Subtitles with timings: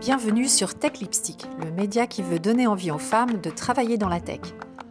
[0.00, 4.10] Bienvenue sur Tech Lipstick, le média qui veut donner envie aux femmes de travailler dans
[4.10, 4.40] la tech.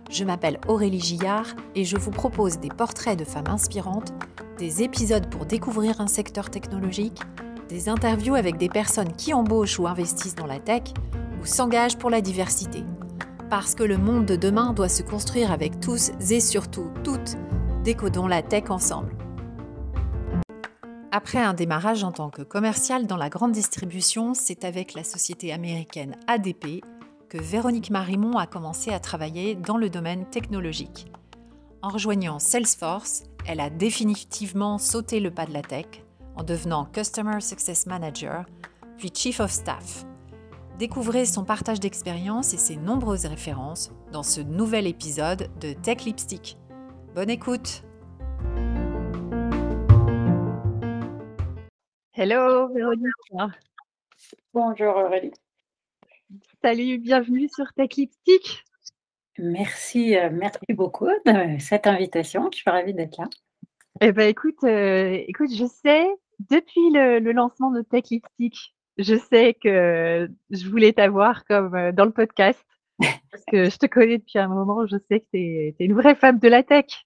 [0.10, 1.46] Je m'appelle Aurélie Gillard
[1.76, 4.12] et je vous propose des portraits de femmes inspirantes,
[4.58, 7.22] des épisodes pour découvrir un secteur technologique,
[7.70, 10.94] des interviews avec des personnes qui embauchent ou investissent dans la tech
[11.40, 12.84] ou s'engagent pour la diversité.
[13.50, 17.36] Parce que le monde de demain doit se construire avec tous et surtout toutes.
[17.84, 19.16] Décodons la tech ensemble.
[21.12, 25.52] Après un démarrage en tant que commercial dans la grande distribution, c'est avec la société
[25.52, 26.84] américaine ADP
[27.28, 31.12] que Véronique Marimont a commencé à travailler dans le domaine technologique.
[31.82, 35.88] En rejoignant Salesforce, elle a définitivement sauté le pas de la tech
[36.36, 38.46] en devenant Customer Success Manager,
[38.98, 40.06] puis Chief of Staff.
[40.80, 46.58] Découvrez son partage d'expériences et ses nombreuses références dans ce nouvel épisode de Tech Lipstick.
[47.14, 47.84] Bonne écoute
[52.14, 53.12] Hello Véronique.
[54.54, 55.34] Bonjour Aurélie.
[56.62, 58.64] Salut, bienvenue sur Tech Lipstick.
[59.38, 62.48] Merci, euh, merci beaucoup de cette invitation.
[62.54, 63.26] Je suis ravie d'être là.
[64.00, 66.08] Eh ben, écoute, euh, écoute, je sais,
[66.50, 72.06] depuis le, lancement de Tech Lipstick, je sais que je voulais t'avoir comme euh, dans
[72.06, 72.64] le podcast.
[73.32, 76.16] Parce que je te connais depuis un moment, je sais que tu es, une vraie
[76.16, 77.06] femme de la tech.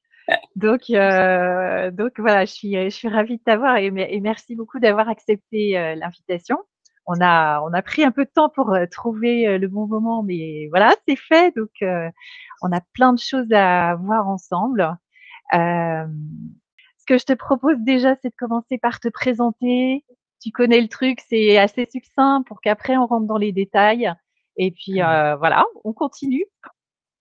[0.55, 5.09] Donc, euh, donc voilà, je suis, je suis ravie de t'avoir et, merci beaucoup d'avoir
[5.09, 6.57] accepté euh, l'invitation.
[7.05, 10.23] On a, on a pris un peu de temps pour euh, trouver le bon moment,
[10.23, 11.53] mais voilà, c'est fait.
[11.55, 11.71] Donc,
[12.61, 14.97] on a plein de choses à voir ensemble.
[15.51, 20.05] ce que je te propose déjà, c'est de commencer par te présenter.
[20.43, 24.11] Tu connais le truc, c'est assez succinct pour qu'après on rentre dans les détails.
[24.57, 26.45] Et puis voilà, on continue.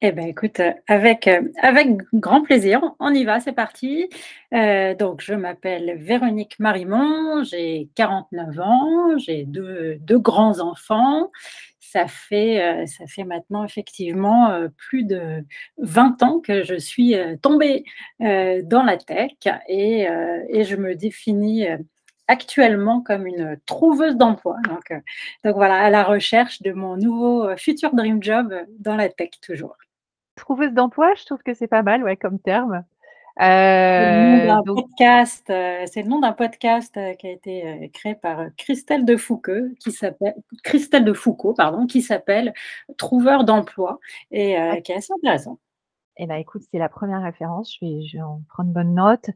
[0.04, 4.08] Eh bien, écoute, euh, avec, euh, avec grand plaisir, on y va, c'est parti.
[4.52, 11.30] Euh, donc, je m'appelle Véronique Marimont, j'ai 49 ans, j'ai deux, deux grands-enfants.
[11.78, 15.44] Ça fait, ça fait maintenant effectivement plus de
[15.76, 17.84] 20 ans que je suis tombée
[18.18, 19.32] dans la tech
[19.68, 20.06] et,
[20.48, 21.66] et je me définis
[22.32, 24.56] actuellement comme une trouveuse d'emploi.
[24.68, 24.92] Donc,
[25.44, 29.76] donc voilà, à la recherche de mon nouveau futur dream job dans la tech toujours.
[30.36, 32.84] Trouveuse d'emploi, je trouve que c'est pas mal, ouais, comme terme.
[33.38, 37.66] c'est le nom d'un podcast, euh, c'est le nom d'un podcast euh, qui a été
[37.66, 42.54] euh, créé par Christelle de Foucault, qui s'appelle Christelle de Foucault, pardon, qui s'appelle
[42.96, 44.00] Trouveur d'emploi
[44.30, 45.58] et qui est assez intéressant.
[46.16, 47.74] Eh ben, écoute, c'est la première référence.
[47.74, 49.30] Je vais, je vais en prendre bonne note.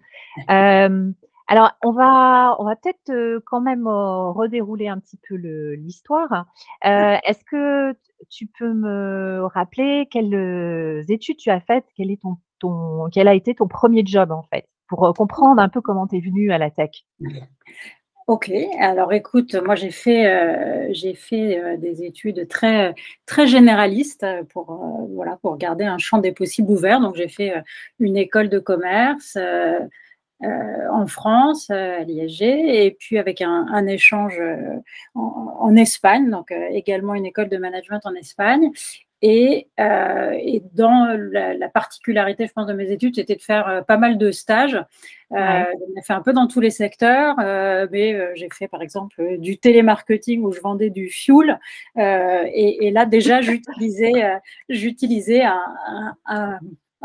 [1.49, 6.47] Alors, on va, on va peut-être euh, quand même euh, redérouler un petit peu l'histoire.
[6.85, 7.97] Euh, est-ce que
[8.31, 11.85] tu peux me rappeler quelles études tu as faites?
[11.97, 15.69] Quel, est ton, ton, quel a été ton premier job, en fait, pour comprendre un
[15.69, 16.91] peu comment tu es venu à la tech.
[18.27, 22.93] Ok, alors écoute, moi j'ai fait, j'ai fait des études très,
[23.25, 27.01] très généralistes pour, voilà, pour garder un champ des possibles ouvert.
[27.01, 27.55] Donc j'ai fait
[28.01, 29.39] une école de commerce,
[30.45, 34.77] euh, en France, euh, à l'ISG, et puis avec un, échange euh,
[35.15, 38.71] en, Espagne, donc également une école de management en Espagne.
[39.23, 44.19] Et, et dans la, particularité, je pense, de mes études, c'était de faire pas mal
[44.19, 44.79] de stages.
[45.31, 45.67] Ouais.
[45.97, 47.35] J'ai fait un peu dans tous les secteurs,
[47.91, 51.59] mais j'ai fait par exemple du télémarketing où je vendais du fuel.
[51.97, 54.39] Et, et, là, déjà, j'utilisais,
[54.69, 55.65] j'utilisais un,
[56.27, 56.59] un un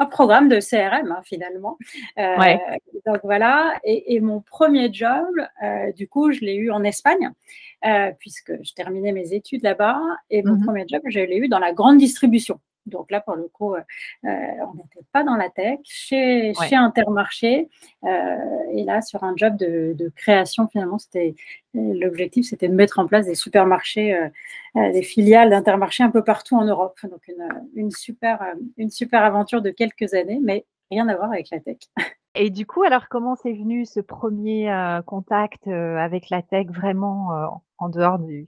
[0.06, 1.78] programme de CRM hein, finalement.
[2.18, 2.58] Euh,
[3.06, 5.26] donc voilà, et, mon premier job,
[5.64, 7.32] euh, du coup, je l'ai eu en Espagne,
[7.86, 11.48] euh, puisque je terminais mes études là-bas, et mon mmh premier job, je l'ai eu
[11.48, 12.60] dans la grande distribution.
[12.86, 13.82] Donc là, pour le coup, euh,
[14.26, 14.30] euh,
[14.68, 17.70] on n'était pas dans la tech, chez, chez Intermarché.
[18.04, 18.38] Euh,
[18.72, 21.36] et là, sur un job de, création, finalement, c'était
[21.74, 24.30] l'objectif, c'était de mettre en place des supermarchés,
[24.76, 27.00] des filiales d'Intermarché un peu partout en Europe.
[27.04, 28.44] Donc une, une, super,
[28.78, 31.78] une super aventure de quelques années, mais rien à voir avec la tech.
[32.36, 34.72] Et du coup, alors comment c'est venu ce premier
[35.06, 38.48] contact avec la tech vraiment en dehors du,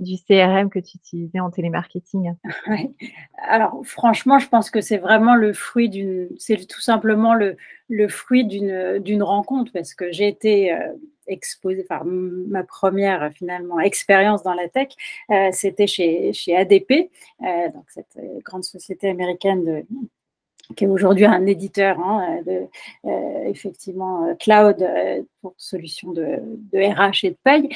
[0.00, 2.34] du CRM que tu utilisais en télémarketing
[3.48, 7.56] Alors franchement, je pense que c'est vraiment le fruit d'une, c'est tout simplement le,
[7.88, 10.92] le fruit d'une, d'une rencontre parce que j'ai été euh,
[11.26, 14.88] exposée, par ma première finalement expérience dans la tech,
[15.30, 17.10] euh, c'était chez, chez ADP,
[17.42, 19.84] euh, donc cette grande société américaine de,
[20.76, 22.66] qui est aujourd'hui un éditeur hein, de,
[23.48, 24.86] effectivement cloud
[25.40, 26.38] pour solutions de,
[26.72, 27.68] de, RH et de paye.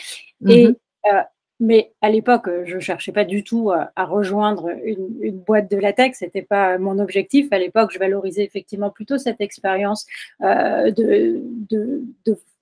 [0.46, 1.24] Et mm-hmm.
[1.60, 6.20] Mais à l'époque, je ne cherchais pas du tout à, rejoindre une, boîte de latex.
[6.20, 7.48] Ce n'était pas mon objectif.
[7.52, 10.06] À l'époque, je valorisais effectivement plutôt cette expérience
[10.42, 11.40] euh, de,
[11.70, 12.04] de,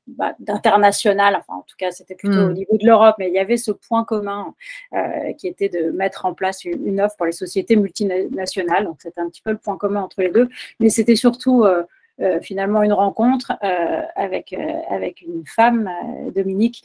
[0.06, 2.52] bah, d'international, enfin en tout cas c'était plutôt au hmm.
[2.52, 4.54] niveau de l'Europe, mais il y avait ce point commun
[4.94, 9.20] euh, qui était de mettre en place une, offre pour les sociétés multinationales, donc c'était
[9.20, 10.48] un petit peu le point commun entre les deux,
[10.78, 11.82] mais c'était surtout euh,
[12.21, 15.91] euh, finalement une rencontre euh, avec, euh, avec une femme,
[16.35, 16.83] Dominique,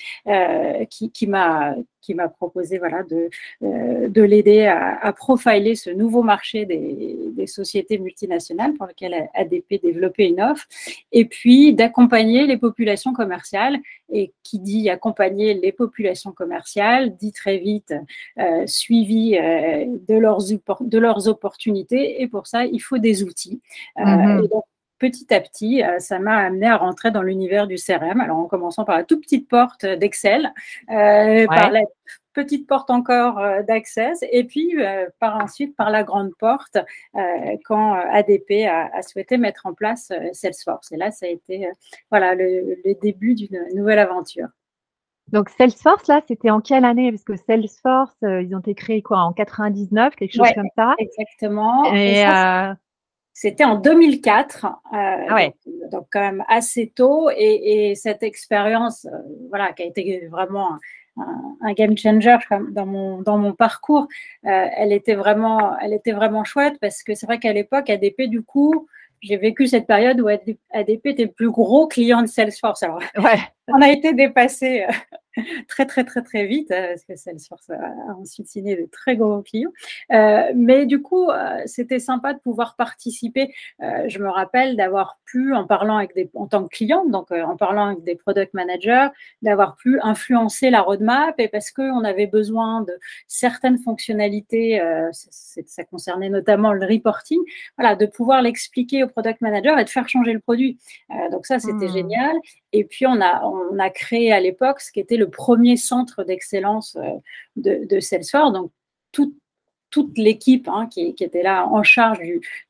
[0.90, 3.30] qui, qui m'a qui m'a proposé voilà, de,
[3.62, 9.80] de l'aider à, à, profiler ce nouveau marché des, des, sociétés multinationales pour lequel ADP
[9.84, 10.66] développait une offre,
[11.12, 13.78] et puis d'accompagner les populations commerciales.
[14.14, 17.94] Et qui dit accompagner les populations commerciales, dit très vite
[18.40, 20.40] euh, suivi de, leurs,
[20.82, 23.62] de leurs opportunités, et pour ça, il faut des outils.
[23.96, 24.44] Mm-hmm.
[24.44, 24.66] et donc,
[25.02, 28.22] petit à petit, euh, ça m'a amené à rentrer dans l'univers du CRM.
[28.22, 30.54] Alors, en commençant par la toute petite porte d'Excel,
[30.92, 31.82] euh, par la
[32.34, 34.76] petite porte encore euh, d'Access, et puis
[35.20, 36.78] par ensuite par la grande porte
[37.66, 40.92] quand ADP a, souhaité mettre en place Salesforce.
[40.92, 41.68] Et là, ça a été
[42.12, 44.48] voilà le, début d'une nouvelle aventure.
[45.30, 47.12] Donc Salesforce, là, c'était en quelle année?
[47.12, 50.94] Parce que Salesforce, ils ont été créés quoi en 99, quelque chose comme ça.
[51.00, 51.92] Exactement.
[51.94, 52.24] Et,
[53.34, 55.48] c'était en 2004, euh, ah
[55.92, 59.18] donc, quand même assez tôt, et, cette expérience, euh,
[59.50, 60.78] voilà, qui a été vraiment
[61.18, 62.38] un, game changer
[62.72, 64.08] dans mon dans mon parcours,
[64.46, 68.24] euh, elle était vraiment, elle était vraiment chouette parce que c'est vrai qu'à l'époque, ADP
[68.24, 68.88] du coup,
[69.22, 72.84] j'ai vécu cette période où ADP était le plus gros client de Salesforce.
[72.84, 73.40] Alors, ouais.
[73.68, 74.86] on a été dépassé
[75.68, 79.42] très, très, très, très vite, euh, parce que Salesforce a ensuite signé de très gros
[79.42, 79.72] clients.
[80.12, 83.54] Euh, mais du coup, euh, c'était sympa de pouvoir participer.
[83.80, 87.56] je me rappelle d'avoir pu, en parlant avec des, en tant que client, donc en
[87.56, 89.08] parlant avec des product managers,
[89.42, 92.94] d'avoir pu influencer la roadmap et parce qu'on avait besoin de
[93.28, 94.82] certaines fonctionnalités,
[95.12, 97.40] ça concernait notamment le reporting,
[97.78, 100.78] voilà, de pouvoir l'expliquer au product manager et de faire changer le produit.
[101.32, 101.94] donc ça, c'était hmm.
[101.94, 102.36] génial.
[102.74, 106.24] Et puis, on a, on a créé à l'époque ce qui était le premier centre
[106.24, 107.20] d'excellence euh,
[107.56, 108.52] de, Salesforce.
[108.52, 108.72] Donc,
[109.92, 112.20] toute l'équipe hein, qui, était là en charge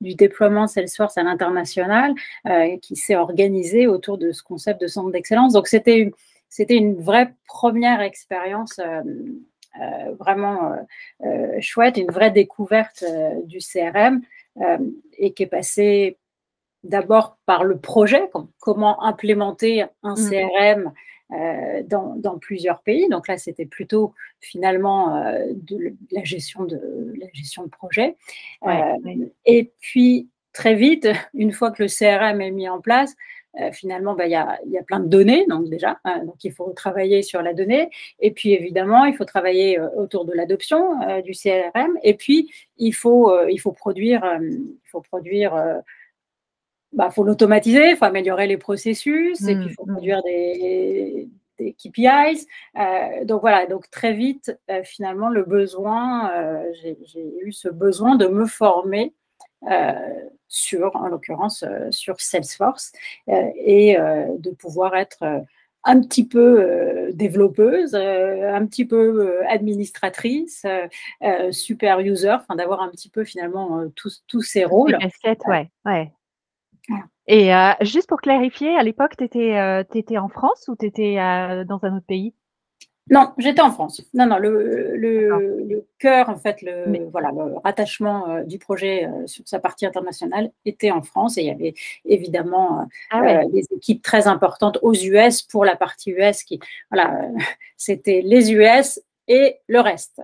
[0.01, 2.13] du, déploiement Salesforce à l'international,
[2.47, 5.53] euh, qui s'est organisée autour de ce concept de centre d'excellence.
[5.53, 6.11] Donc, c'était une,
[6.49, 10.75] c'était une vraie première expérience euh, vraiment
[11.61, 13.05] chouette, une vraie découverte
[13.45, 14.21] du CRM
[15.17, 16.17] et qui est passée
[16.83, 20.15] d'abord par le projet, comment implémenter un.
[20.15, 20.91] CRM
[21.33, 23.07] euh, dans, plusieurs pays.
[23.07, 28.17] Donc là, c'était plutôt finalement euh, de, la gestion de la gestion de projet.
[28.67, 28.95] Euh,
[29.45, 33.15] et puis très vite, une fois que le CRM est mis en place,
[33.73, 36.53] finalement, bah, il y, a, y, a, plein de données, donc déjà, hein, donc il
[36.53, 37.89] faut travailler sur la donnée.
[38.19, 41.97] Et puis évidemment, il faut travailler autour de l'adoption du CRM.
[42.01, 45.81] Et puis il faut il faut produire il faut produire
[46.93, 49.93] bah, faut l'automatiser, il faut améliorer les processus, et puis il faut mmh, mmh.
[49.93, 51.29] produire des,
[51.61, 52.47] des KPIs.
[52.77, 56.97] Euh, donc voilà, donc très vite, euh, finalement, le besoin, euh, j'ai
[57.43, 59.13] eu ce besoin de me former
[60.47, 62.91] sur, en l'occurrence, sur Salesforce,
[63.27, 65.23] et de pouvoir être
[65.83, 70.65] un petit peu développeuse, un petit peu administratrice,
[71.51, 74.97] super user, enfin d'avoir un petit peu finalement tous, tous ces rôles.
[75.45, 76.11] ouais, ouais.
[77.27, 79.83] Et euh, juste pour clarifier, à l'époque, tu étais, euh,
[80.17, 82.33] en France ou tu étais euh, dans un autre pays?
[83.09, 84.01] Non, j'étais en France.
[84.13, 89.59] Non, non, le, le, cœur, en fait, le, voilà, le rattachement du projet sur sa
[89.59, 91.73] partie internationale était en France et il y avait
[92.05, 96.59] évidemment ah des équipes très importantes aux US pour la partie US qui,
[96.91, 97.27] voilà,
[97.75, 100.21] c'était les US et le reste.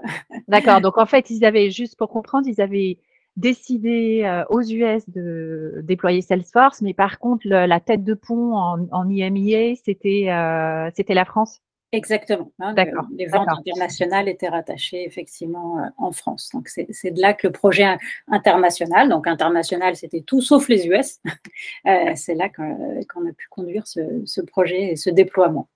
[0.48, 3.00] D'accord, donc en fait, ils avaient, juste pour comprendre, ils avaient
[3.38, 8.88] décidé euh, aux US de déployer Salesforce, mais par contre, la tête de pont en,
[8.92, 11.62] en IMIA, c'était euh, c'était la France.
[11.94, 12.52] Exactement.
[12.60, 13.06] Hein, D'accord.
[13.18, 16.50] Les ventes internationales étaient rattachées effectivement euh, en France.
[16.54, 17.86] Donc c'est de là que le projet
[18.28, 21.20] international, donc international, c'était tout sauf les US.
[22.16, 25.70] c'est là qu'on a pu conduire ce, ce projet et ce déploiement.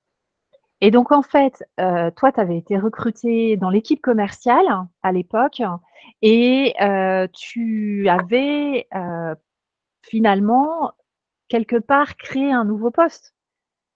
[0.81, 4.65] Et donc, en fait, euh, toi, tu avais été recruté dans l'équipe commerciale
[5.03, 5.61] à l'époque
[6.23, 9.35] et euh, tu avais euh,
[10.01, 10.91] finalement
[11.49, 13.35] quelque part créé un nouveau poste.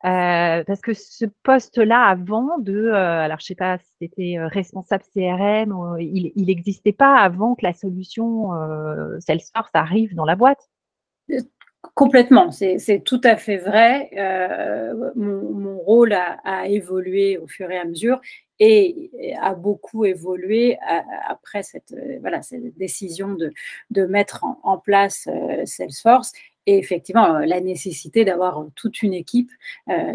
[0.04, 6.46] parce que ce poste-là, avant de, alors je sais pas si c'était responsable CRM, il
[6.46, 8.52] n'existait pas avant que la solution
[9.20, 10.70] Salesforce arrive dans la boîte.
[11.94, 14.10] Complètement, c'est tout à fait vrai.
[14.18, 18.20] Euh, mon, rôle a, évolué au fur et à mesure
[18.60, 19.12] et
[19.42, 20.78] a beaucoup évolué
[21.28, 23.52] après cette, euh, cette décision de,
[23.92, 26.32] de mettre en, place euh, Salesforce
[26.66, 29.52] et effectivement la nécessité d'avoir toute une équipe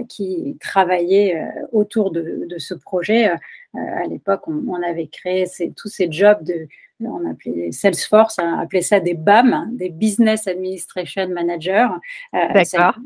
[0.09, 3.31] qui travaillait autour de, de ce projet.
[3.75, 6.67] à l'époque, on, on, avait créé tous ces jobs de
[7.07, 11.89] on appelait Salesforce, on appelait ça des BAM, des Business Administration Managers.
[12.35, 12.97] Euh, D'accord.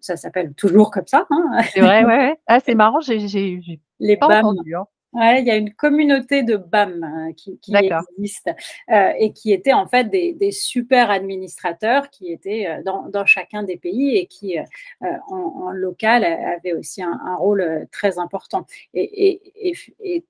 [0.00, 1.26] Ça, s'appelle toujours comme ça.
[1.30, 1.60] Hein.
[1.72, 2.36] C'est vrai, ouais.
[2.46, 3.60] Ah, c'est marrant, j'ai
[3.98, 4.46] les BAM.
[4.46, 4.84] Hein.
[5.14, 8.50] Ouais, il y a une communauté de BAM hein, qui, existe
[8.90, 13.78] euh, et qui étaient en fait des, super administrateurs qui étaient euh, dans, chacun des
[13.78, 14.56] pays et qui,
[15.00, 18.66] en, local, avaient aussi un, rôle très important.
[18.92, 20.24] Et, et, et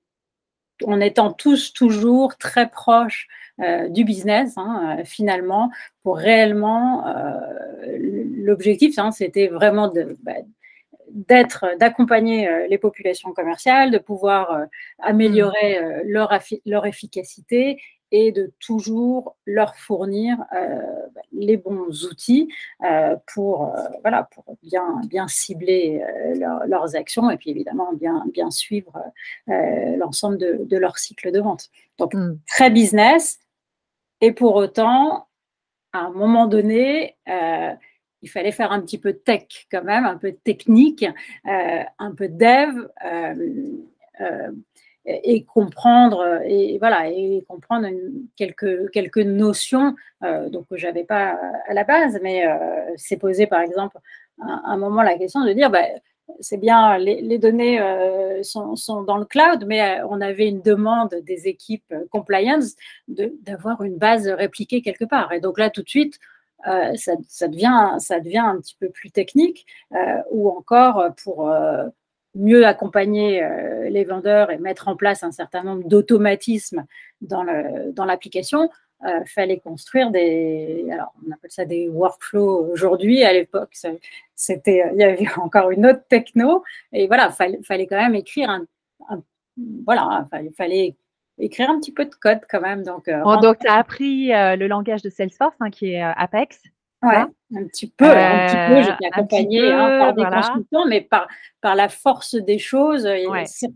[0.85, 3.27] en étant tous toujours très proches
[3.59, 5.71] euh, du business, hein, euh, finalement,
[6.03, 7.33] pour réellement, euh,
[8.35, 10.33] l'objectif, hein, c'était vraiment de, bah,
[11.11, 14.65] d'être, d'accompagner les populations commerciales, de pouvoir
[14.99, 16.31] améliorer leur,
[16.65, 17.79] leur efficacité
[18.11, 20.79] et de toujours leur fournir euh,
[21.31, 22.51] les bons outils
[22.83, 26.03] euh, pour, euh, voilà, pour bien, bien cibler
[26.67, 28.93] leurs actions et puis évidemment bien, bien suivre
[29.47, 31.69] l'ensemble de, de, leur cycle de vente.
[31.97, 32.37] Donc, hmm.
[32.47, 33.39] très business.
[34.21, 35.27] Et pour autant,
[35.93, 37.17] à un moment donné,
[38.21, 41.05] il fallait faire un petit peu tech quand même, un peu technique,
[41.45, 42.87] un peu de dev
[45.05, 47.87] et comprendre et voilà et comprendre
[48.35, 52.19] quelques quelques notions euh, donc que j'avais pas à la base.
[52.21, 52.55] Mais euh,
[52.95, 53.97] c'est posé par exemple
[54.41, 55.85] à un moment la question de dire bah,
[56.41, 61.47] c'est bien les, données euh, sont, dans le cloud mais on avait une demande des
[61.47, 62.75] équipes compliance
[63.07, 65.31] d'avoir une base répliquée quelque part.
[65.31, 66.19] Et donc là tout de suite
[66.63, 69.65] ça, ça, devient, un petit peu plus technique,
[70.31, 71.49] ou encore pour,
[72.35, 76.85] mieux accompagner euh, les vendeurs et mettre en place un certain nombre d'automatismes
[77.21, 78.69] dans l'application,
[79.01, 83.23] il euh, fallait construire des, alors on appelle ça des workflows aujourd'hui.
[83.23, 83.75] À l'époque,
[84.35, 88.49] c'était, il y avait encore une autre techno, et voilà, fallait, fallait quand même écrire
[88.49, 88.65] un,
[89.85, 90.95] voilà, il fallait
[91.39, 92.83] écrire un petit peu de code quand même.
[92.83, 96.61] Donc, euh, donc tu as appris le langage de Salesforce, hein, qui est Apex.
[97.01, 97.15] Ouais,
[97.55, 98.81] un petit peu, un petit peu.
[98.81, 101.29] J'étais accompagnée hein, par des consultants, mais par,
[101.61, 103.07] par la force des choses,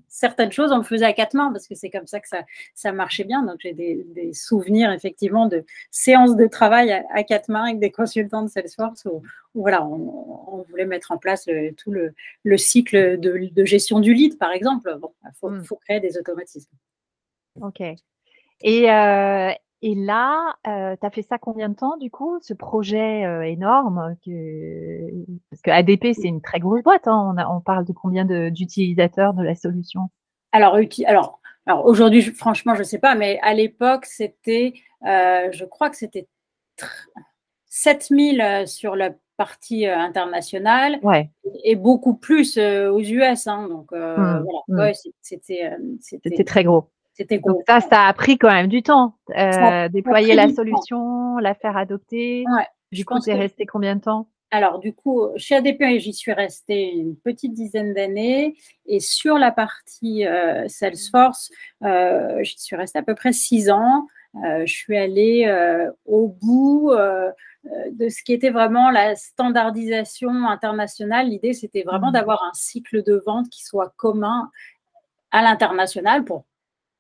[0.09, 2.43] certaines choses, on le faisait à quatre mains parce que c'est comme ça que ça,
[2.75, 3.43] ça marchait bien.
[3.43, 7.91] Donc, j'ai des, des, souvenirs effectivement de séances de travail à, quatre mains avec des
[7.91, 9.21] consultants de Salesforce où,
[9.53, 14.37] voilà, on, voulait mettre en place tout le, le cycle de, de, gestion du lead,
[14.37, 14.97] par exemple.
[14.99, 15.63] Bon, il faut, mmh.
[15.63, 16.75] faut, créer des automatismes.
[17.61, 17.81] Ok.
[18.61, 22.53] Et, euh, et là, euh, tu as fait ça combien de temps du coup, ce
[22.53, 25.09] projet euh, énorme que...
[25.49, 27.07] Parce que ADP, c'est une très grosse boîte.
[27.07, 27.35] Hein.
[27.37, 30.09] On, on, parle de combien d'utilisateurs de, la solution?
[30.53, 34.73] Alors, alors, alors aujourd'hui, franchement, je ne sais pas, mais à l'époque, c'était,
[35.05, 36.27] euh, je crois que c'était
[37.65, 41.29] 7000 sur la partie internationale ouais.
[41.65, 43.47] et beaucoup plus aux US.
[43.47, 43.67] Hein.
[43.67, 44.93] donc, mmh, voilà, mmh.
[45.99, 46.89] c'était très gros.
[47.19, 49.15] Donc ça, ça a pris quand même du temps.
[49.37, 52.43] Euh, déployer la solution, la faire adopter.
[52.91, 54.27] du coup, tu es resté combien de temps?
[54.51, 58.55] Alors, du coup, chez ADP, j'y suis restée une petite dizaine d'années.
[58.85, 61.49] Et sur la partie euh, Salesforce,
[61.83, 64.07] euh, j'y suis restée à peu près six ans.
[64.43, 65.47] je suis allée
[66.05, 71.29] au bout de ce qui était vraiment la standardisation internationale.
[71.29, 72.13] L'idée, c'était vraiment mmh.
[72.13, 74.51] d'avoir un cycle de vente qui soit commun
[75.31, 76.45] à l'international pour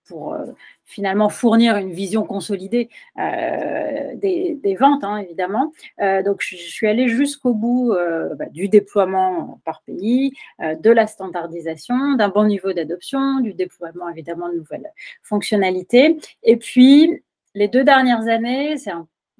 [0.05, 0.45] pour euh,
[0.85, 5.71] finalement fournir une vision consolidée euh, des, ventes, hein, évidemment.
[6.01, 7.93] Euh, donc, je, suis allée jusqu'au bout
[8.37, 14.49] bah, du déploiement par pays, de la standardisation, d'un bon niveau d'adoption, du déploiement, évidemment,
[14.49, 14.91] de nouvelles
[15.21, 16.17] fonctionnalités.
[16.43, 17.23] Et puis,
[17.55, 18.75] les deux dernières années,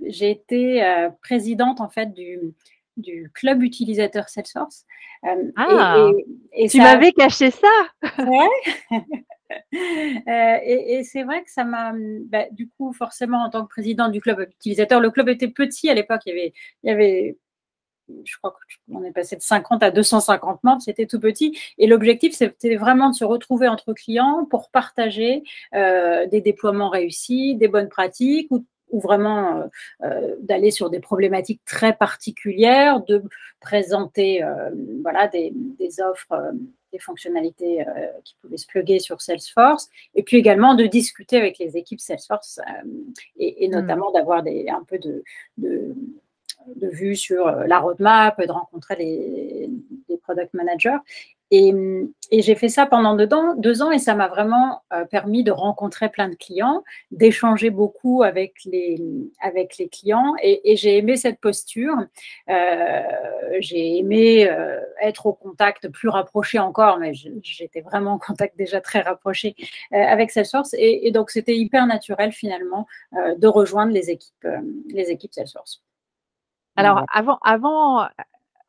[0.05, 0.83] j'ai été
[1.21, 2.39] présidente, en fait, du,
[2.97, 4.85] du club utilisateur Salesforce.
[5.55, 6.09] ah,
[6.51, 7.67] et, tu m'avais caché ça.
[8.19, 8.99] Ouais.
[10.27, 11.93] Euh, et, c'est vrai que ça m'a,
[12.27, 15.89] bah, du coup, forcément, en tant que président du club utilisateur, le club était petit
[15.89, 16.21] à l'époque.
[16.25, 17.37] Il y avait,
[18.23, 18.55] je crois
[18.87, 21.57] qu'on est passé de 50 à 250 membres, c'était tout petit.
[21.77, 25.43] Et l'objectif, c'était vraiment de se retrouver entre clients pour partager
[25.75, 28.65] euh, des déploiements réussis, des bonnes pratiques ou,
[29.01, 29.67] vraiment
[30.03, 33.23] euh, d'aller sur des problématiques très particulières, de
[33.59, 34.43] présenter
[35.01, 36.53] voilà, des offres
[36.93, 41.57] des fonctionnalités euh, qui pouvaient se plugger sur Salesforce, et puis également de discuter avec
[41.57, 42.87] les équipes Salesforce, euh,
[43.37, 43.71] et, hmm.
[43.71, 45.23] notamment d'avoir un peu de,
[45.57, 49.69] de vue sur la roadmap, de rencontrer les,
[50.07, 50.97] les product managers.
[51.55, 51.71] Et,
[52.31, 55.51] j'ai fait ça pendant deux ans, deux ans et ça m'a vraiment euh, permis de
[55.51, 58.99] rencontrer plein de clients, d'échanger beaucoup avec les,
[59.39, 61.93] avec les clients et, j'ai aimé cette posture.
[62.49, 63.01] Euh,
[63.59, 68.81] j'ai aimé euh, être au contact plus rapproché encore, mais j'étais vraiment en contact déjà
[68.81, 69.55] très rapproché
[69.91, 74.47] avec Salesforce et, et donc c'était hyper naturel finalement de rejoindre les équipes,
[74.89, 75.83] les équipes Salesforce.
[76.75, 78.07] Alors, avant, avant,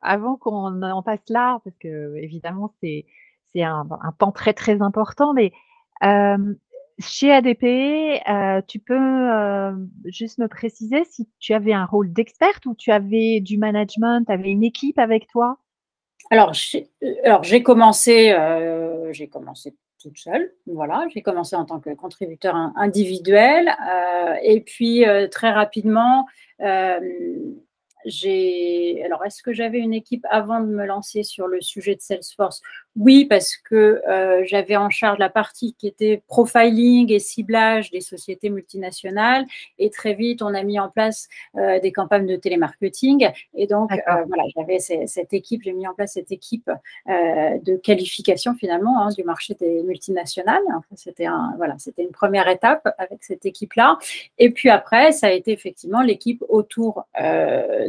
[0.05, 3.07] avant qu'on en passe là, parce que évidemment c'est
[3.57, 5.53] un, un, pan très très important, mais
[6.03, 6.55] euh,
[6.99, 7.65] chez ADP,
[8.29, 9.73] euh, tu peux euh,
[10.05, 14.33] juste me préciser si tu avais un rôle d'experte ou tu avais du management, tu
[14.33, 15.59] avais une équipe avec toi?
[16.31, 16.53] Alors,
[17.25, 18.35] alors j'ai commencé,
[19.11, 23.75] j'ai commencé toute seule, voilà, j'ai commencé en tant que contributeur individuel
[24.43, 26.27] et puis très rapidement
[28.05, 29.03] j'ai.
[29.05, 32.63] Alors, est-ce que j'avais une équipe avant de me lancer sur le sujet de Salesforce?
[32.97, 38.01] Oui, parce que euh, j'avais en charge la partie qui était profiling et ciblage des
[38.01, 39.47] sociétés multinationales.
[39.79, 43.31] Et très vite, on a mis en place euh, des campagnes de télémarketing.
[43.55, 43.97] Et donc, euh,
[44.29, 46.71] voilà, j'avais cette équipe, j'ai mis en place cette équipe
[47.07, 50.63] de qualification finalement hein, du marché des multinationales.
[50.95, 53.99] c'était un, voilà, c'était une première étape avec cette équipe-là.
[54.39, 57.07] Et puis après, ça a été effectivement l'équipe autour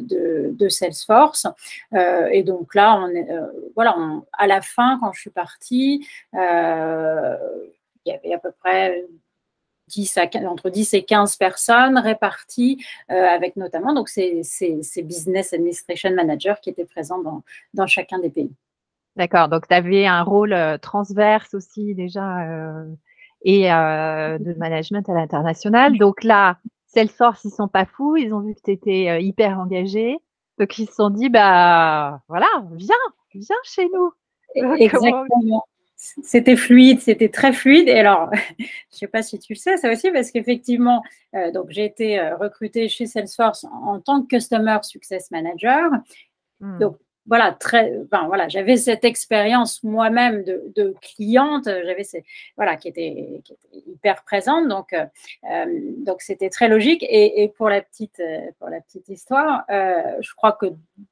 [0.05, 1.47] de, Salesforce.
[1.93, 3.95] Euh, et donc là, on euh, voilà,
[4.33, 7.38] à la fin, quand je suis partie, euh,
[8.05, 9.03] il y avait à peu près
[9.88, 14.41] 10 à, entre 10 et 15 personnes réparties avec notamment donc ces,
[15.03, 17.43] business administration managers qui étaient présents dans,
[17.74, 18.51] dans chacun des pays.
[19.15, 22.45] D'accord, donc tu avais un rôle transverse aussi déjà
[23.43, 25.97] et de management à l'international.
[25.97, 26.57] Donc là,
[26.95, 30.17] Salesforce, ils sont pas fous, ils ont vu que tu étais euh, hyper engagé.
[30.57, 32.95] Donc ils se sont dit, bah voilà, viens,
[33.33, 34.11] viens chez nous.
[34.77, 35.65] Exactement.
[35.97, 37.89] C'était fluide, c'était très fluide.
[37.89, 41.03] Et alors, je ne sais pas si tu le sais, ça aussi, parce qu'effectivement,
[41.35, 45.89] euh, donc j'ai été euh, recrutée chez Salesforce en, tant que Customer Success Manager.
[46.61, 46.79] Hmm.
[46.79, 46.97] Donc,
[47.27, 52.03] voilà, très, enfin, voilà, j'avais cette expérience moi-même de, de, cliente, j'avais
[52.55, 53.42] voilà, qui était,
[53.88, 55.05] hyper présente, donc, euh,
[55.51, 55.66] euh,
[55.98, 57.03] donc c'était très logique.
[57.09, 60.68] Et, pour la petite, euh, pour la petite histoire, je crois que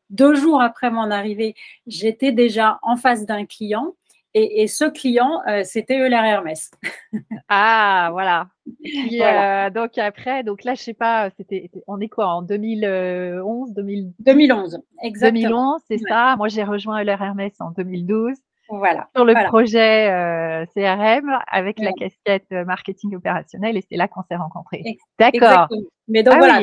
[0.10, 1.56] deux jours après mon arrivée,
[1.88, 3.96] j'étais déjà en face d'un client
[4.36, 6.72] et, ce client, euh, c'était Euler Hermès.
[7.50, 8.48] ah, voilà.
[8.88, 13.74] Euh, donc après, donc là, je sais pas, c'était, on est quoi en 2011,
[14.20, 15.78] 2011, exactement.
[15.78, 16.36] 2011, c'est ça.
[16.38, 18.34] Moi, j'ai rejoint Euler Hermès en 2012.
[18.70, 19.08] Voilà.
[19.16, 24.38] Sur le projet euh, CRM avec la casquette marketing opérationnel et c'est là qu'on s'est
[24.38, 24.98] rencontrés.
[25.20, 25.68] D'accord.
[26.08, 26.62] Mais donc ah voilà,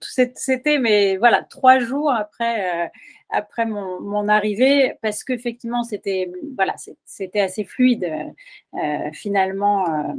[0.00, 2.88] c'était mais voilà trois jours après euh,
[3.30, 8.10] après mon, arrivée parce qu'effectivement c'était voilà c'était assez fluide
[8.74, 10.12] euh, finalement euh,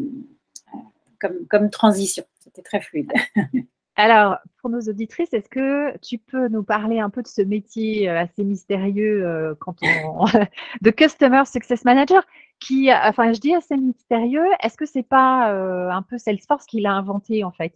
[1.19, 3.11] comme comme transition c'était très fluide.
[3.97, 8.07] Alors, pour nos auditrices, est-ce que tu peux nous parler un peu de ce métier
[8.07, 9.55] assez mystérieux
[10.81, 12.25] de Customer Success Manager
[12.59, 16.93] qui, enfin, je dis assez mystérieux, est-ce que c'est pas un peu Salesforce qui l'a
[16.93, 17.75] inventé en fait?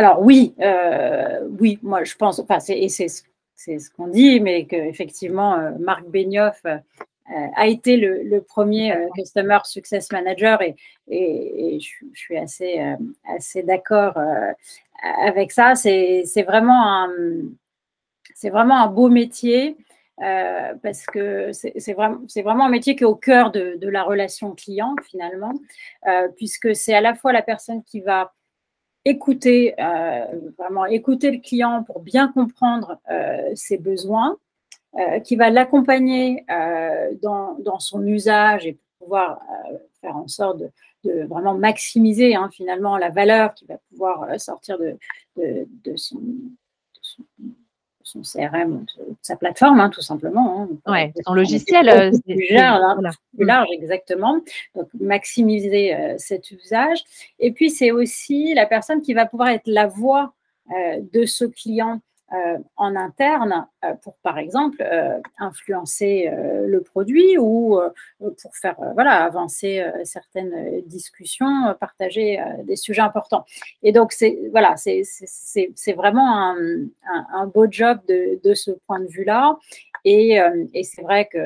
[0.00, 5.72] Alors oui, euh, oui, moi je pense, enfin c'est ce qu'on dit, mais qu'effectivement euh,
[5.78, 6.78] Marc Benioff euh,
[7.54, 10.74] a été le, premier Customer Success Manager et,
[11.06, 12.80] et, je, suis assez,
[13.28, 14.18] assez d'accord
[15.22, 15.74] avec ça.
[15.74, 17.10] C'est vraiment, un,
[18.44, 19.76] vraiment un beau métier.
[20.16, 24.54] parce que c'est vraiment, vraiment un métier qui est au cœur de, de la relation
[24.54, 25.52] client finalement,
[26.36, 28.32] puisque c'est à la fois la personne qui va
[29.04, 30.24] écouter, euh,
[30.58, 34.36] vraiment écouter le client pour bien comprendre euh, ses besoins,
[34.98, 36.44] euh, qui va l'accompagner
[37.22, 39.40] dans, dans, son usage et pouvoir
[40.00, 40.58] faire en sorte
[41.04, 44.98] de, vraiment maximiser hein, finalement la valeur qui va pouvoir sortir de,
[45.36, 46.20] de, de son,
[47.00, 47.24] son
[48.10, 48.84] son CRM,
[49.22, 50.62] sa plateforme, hein, tout simplement.
[50.62, 50.68] Hein.
[50.86, 51.88] Oui, son logiciel.
[51.88, 54.40] Euh, plus, large, hein, plus large, exactement.
[54.74, 57.04] Donc, maximiser euh, cet usage.
[57.38, 60.32] Et puis, c'est aussi la personne qui va pouvoir être la voix
[60.70, 62.00] euh, de ce client
[62.32, 66.30] euh, en interne euh, pour, par exemple, euh, influencer
[66.66, 67.80] le produit ou
[68.18, 73.44] pour faire voilà, avancer certaines discussions, partager des sujets importants.
[73.82, 76.56] Et donc, c'est voilà, c'est vraiment un,
[77.32, 79.58] un, beau job de, de ce point de vue-là.
[80.04, 80.38] Et,
[80.72, 81.38] et c'est vrai que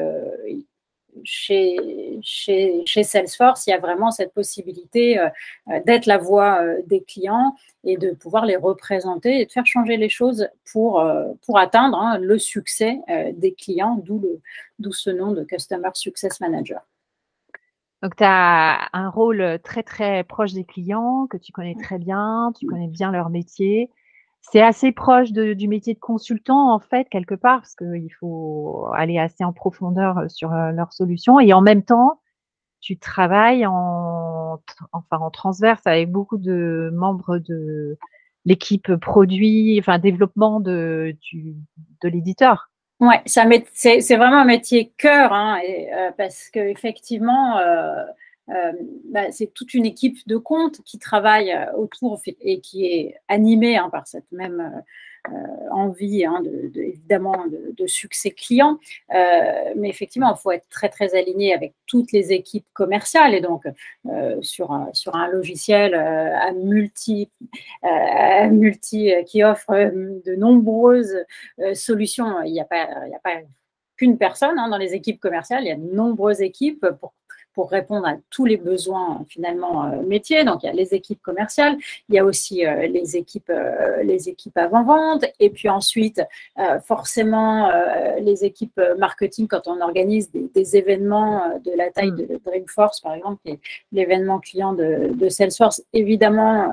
[1.22, 1.76] chez,
[2.22, 5.24] chez, chez, Salesforce, il y a vraiment cette possibilité
[5.86, 10.08] d'être la voix des clients et de pouvoir les représenter et de faire changer les
[10.08, 11.04] choses pour,
[11.46, 12.98] pour atteindre hein, le succès
[13.34, 16.80] des clients, d'où ce nom de Customer Success Manager.
[18.04, 22.52] Donc, tu as un rôle très, très proche des clients que tu connais très bien,
[22.58, 23.90] tu connais bien leur métier.
[24.52, 29.18] C'est assez proche du métier de consultant, en fait, quelque part, parce qu'il faut aller
[29.18, 31.40] assez en profondeur euh, sur euh, leurs solutions.
[31.40, 32.20] Et en même temps,
[32.80, 34.60] tu travailles en,
[34.92, 37.98] enfin, en transverse avec beaucoup de membres de
[38.44, 41.16] l'équipe produit, enfin, développement de,
[42.02, 42.70] de l'éditeur.
[43.00, 48.04] Ouais, c'est vraiment un métier cœur, hein, euh, parce qu'effectivement, euh,
[48.50, 48.72] euh,
[49.10, 53.88] bah, c'est toute une équipe de compte qui travaille autour et qui est animée hein,
[53.90, 54.82] par cette même
[55.32, 58.78] euh, envie, hein, de, évidemment, de, succès client.
[59.14, 63.34] Euh, mais effectivement, il faut être très, très aligné avec toutes les équipes commerciales.
[63.34, 63.64] Et donc,
[64.06, 67.30] euh, sur, un, sur un logiciel à multi,
[69.26, 71.16] qui offre de nombreuses
[71.72, 73.40] solutions, il n'y a pas, a pas
[73.96, 77.14] qu'une personne hein, dans les équipes commerciales, il y a de nombreuses équipes pour
[77.54, 80.44] pour répondre à tous les besoins finalement euh, métiers.
[80.44, 81.76] Donc il y a les équipes commerciales,
[82.08, 86.20] il y a aussi euh, les équipes euh, les équipes avant-vente et puis ensuite
[86.84, 87.70] forcément
[88.20, 92.16] les équipes marketing quand on organise des, événements de la taille mm.
[92.16, 93.40] de Dreamforce par exemple,
[93.92, 95.82] l'événement client de, de Salesforce.
[95.92, 96.72] Évidemment,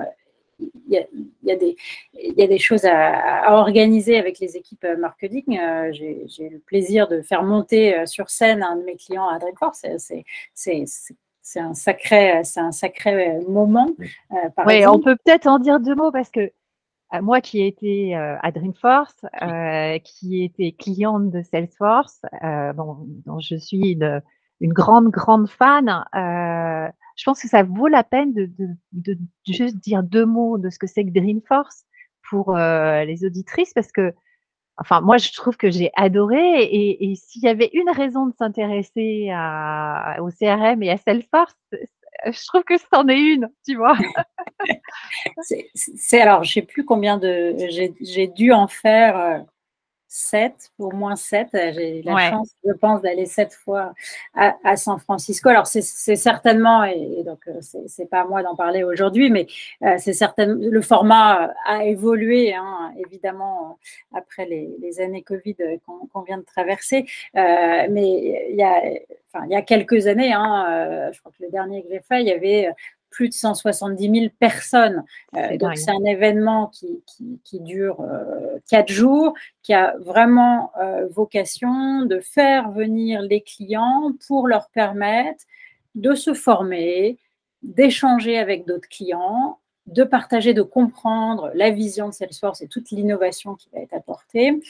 [0.87, 1.05] il
[1.43, 1.75] y, a, des,
[2.13, 5.59] il y a des choses à, organiser avec les équipes marketing.
[5.59, 9.39] Euh, j'ai le plaisir de faire monter euh, sur scène un de mes clients à
[9.39, 9.85] Dreamforce.
[10.53, 13.89] C'est un sacré, c'est un sacré moment.
[14.31, 16.51] Euh, oui, on peut peut-être en dire deux mots parce que
[17.21, 19.25] moi qui ai été à Dreamforce,
[20.03, 24.21] qui était cliente de Salesforce, bon, dont je suis une,
[24.61, 26.05] une grande, grande fan,
[27.15, 30.87] je pense que ça vaut la peine de, juste dire deux mots de ce que
[30.87, 31.85] c'est que Dreamforce
[32.29, 34.13] pour euh, les auditrices parce que,
[34.77, 39.29] enfin, moi, je trouve que j'ai adoré et, s'il y avait une raison de s'intéresser
[40.19, 41.57] au CRM et à Salesforce,
[42.25, 43.97] je trouve que c'en est une, tu vois.
[45.73, 47.55] c'est alors, je sais plus combien de,
[48.01, 49.39] j'ai dû en faire euh,
[50.13, 51.47] 7, au moins 7.
[51.53, 53.93] J'ai la chance, je pense, d'aller sept fois
[54.35, 55.47] à, San Francisco.
[55.47, 55.81] Alors, c'est
[56.17, 59.47] certainement, et, donc, euh, c'est pas à moi d'en parler aujourd'hui, mais
[59.83, 63.79] euh, c'est certainement, le format a évolué, hein, évidemment,
[64.13, 67.05] après les, années Covid qu'on vient de traverser.
[67.37, 68.81] Euh, mais il y, a,
[69.33, 72.19] enfin, il y a quelques années, hein, je crois que le dernier que j'ai fait,
[72.19, 72.69] il y avait
[73.11, 75.03] plus de 170 000 personnes.
[75.35, 77.03] Euh, donc, c'est un événement qui,
[77.43, 84.13] qui, dure euh, quatre jours, qui a vraiment euh, vocation de faire venir les clients
[84.27, 85.43] pour leur permettre
[85.93, 87.17] de se former,
[87.61, 93.55] d'échanger avec d'autres clients, de partager, de comprendre la vision de Salesforce et toute l'innovation
[93.55, 94.61] qui va être apportée,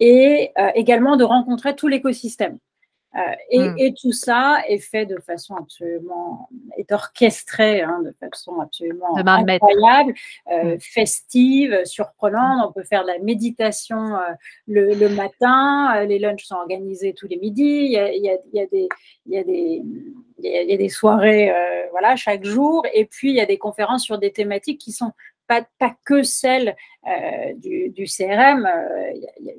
[0.00, 2.58] et également de rencontrer tout l'écosystème.
[3.14, 3.20] Euh,
[3.52, 3.74] hmm.
[3.76, 6.48] et, tout ça est fait de façon absolument,
[6.78, 10.14] est orchestré hein, de façon absolument incroyable,
[10.50, 10.80] euh, hmm.
[10.80, 12.66] festive, surprenante.
[12.66, 14.32] On peut faire de la méditation euh,
[14.66, 18.36] le, matin, les lunchs sont organisés tous les midis, il y a, il y a,
[18.50, 18.88] il y a des,
[19.26, 19.82] il y a des
[20.44, 21.54] il y a, des soirées
[21.92, 25.12] voilà, chaque jour, et puis il y a des conférences sur des thématiques qui sont
[25.46, 26.74] pas, pas que celles
[27.58, 28.68] du, du, CRM.
[29.14, 29.54] il y a, il y a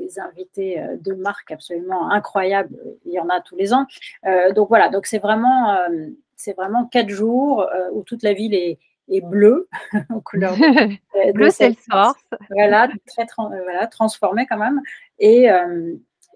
[0.00, 2.76] des invités euh, de marque absolument incroyables.
[3.04, 3.86] Il y en a tous les ans.
[4.26, 8.54] Euh, donc voilà, donc c'est vraiment, euh, c'est vraiment quatre jours où toute la ville
[8.54, 8.78] est,
[9.22, 9.68] bleue,
[10.14, 10.54] aux couleurs
[11.34, 12.14] bleu Salesforce.
[12.50, 14.80] Voilà, très voilà, transformé quand même.
[15.18, 15.48] Et,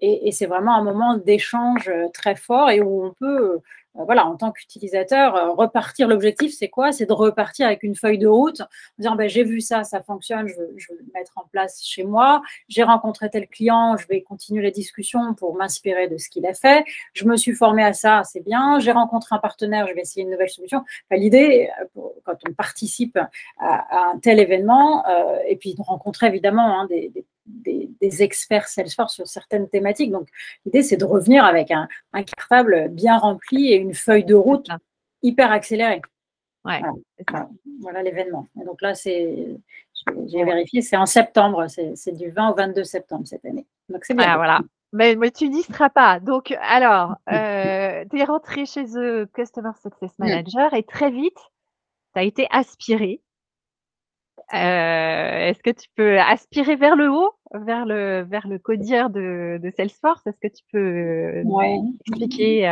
[0.01, 3.61] et, et c'est vraiment un moment d'échange très fort et où on peut
[4.03, 6.91] voilà, en tant qu'utilisateur, euh, repartir, l'objectif, c'est quoi?
[6.91, 8.65] C'est de repartir avec une feuille de route, en
[8.99, 12.03] disant, ben, j'ai vu ça, ça fonctionne, je, je, vais le mettre en place chez
[12.03, 16.45] moi, j'ai rencontré tel client, je vais continuer la discussion pour m'inspirer de ce qu'il
[16.45, 19.93] a fait, je me suis formé à ça, c'est bien, j'ai rencontré un partenaire, je
[19.93, 20.83] vais essayer une nouvelle solution.
[21.11, 23.17] L'idée, euh, quand on participe
[23.59, 25.05] à, un tel événement,
[25.47, 27.89] et puis de rencontrer évidemment hein, des, des des,
[28.21, 30.11] experts Salesforce sur certaines thématiques.
[30.11, 30.27] Donc,
[30.65, 34.69] l'idée, c'est de revenir avec un, cartable bien rempli et une feuille de route
[35.21, 36.01] hyper accélérée.
[36.63, 38.47] voilà, l'événement.
[38.55, 39.57] donc là, c'est,
[40.27, 43.65] j'ai vérifié, c'est en septembre, c'est, du 20 au 22 septembre cette année.
[43.89, 44.25] Donc c'est bien.
[44.27, 44.61] Ah, voilà.
[44.93, 46.19] Mais, tu n'y seras pas.
[46.19, 51.39] Donc, alors, euh, tu es rentré chez eux Customer Success Manager et très vite,
[52.13, 53.21] tu as été aspiré
[54.51, 59.71] Est-ce que tu peux aspirer vers le haut, vers le, vers le codier de, de
[59.75, 60.25] Salesforce?
[60.27, 61.43] Est-ce que tu peux
[62.05, 62.67] expliquer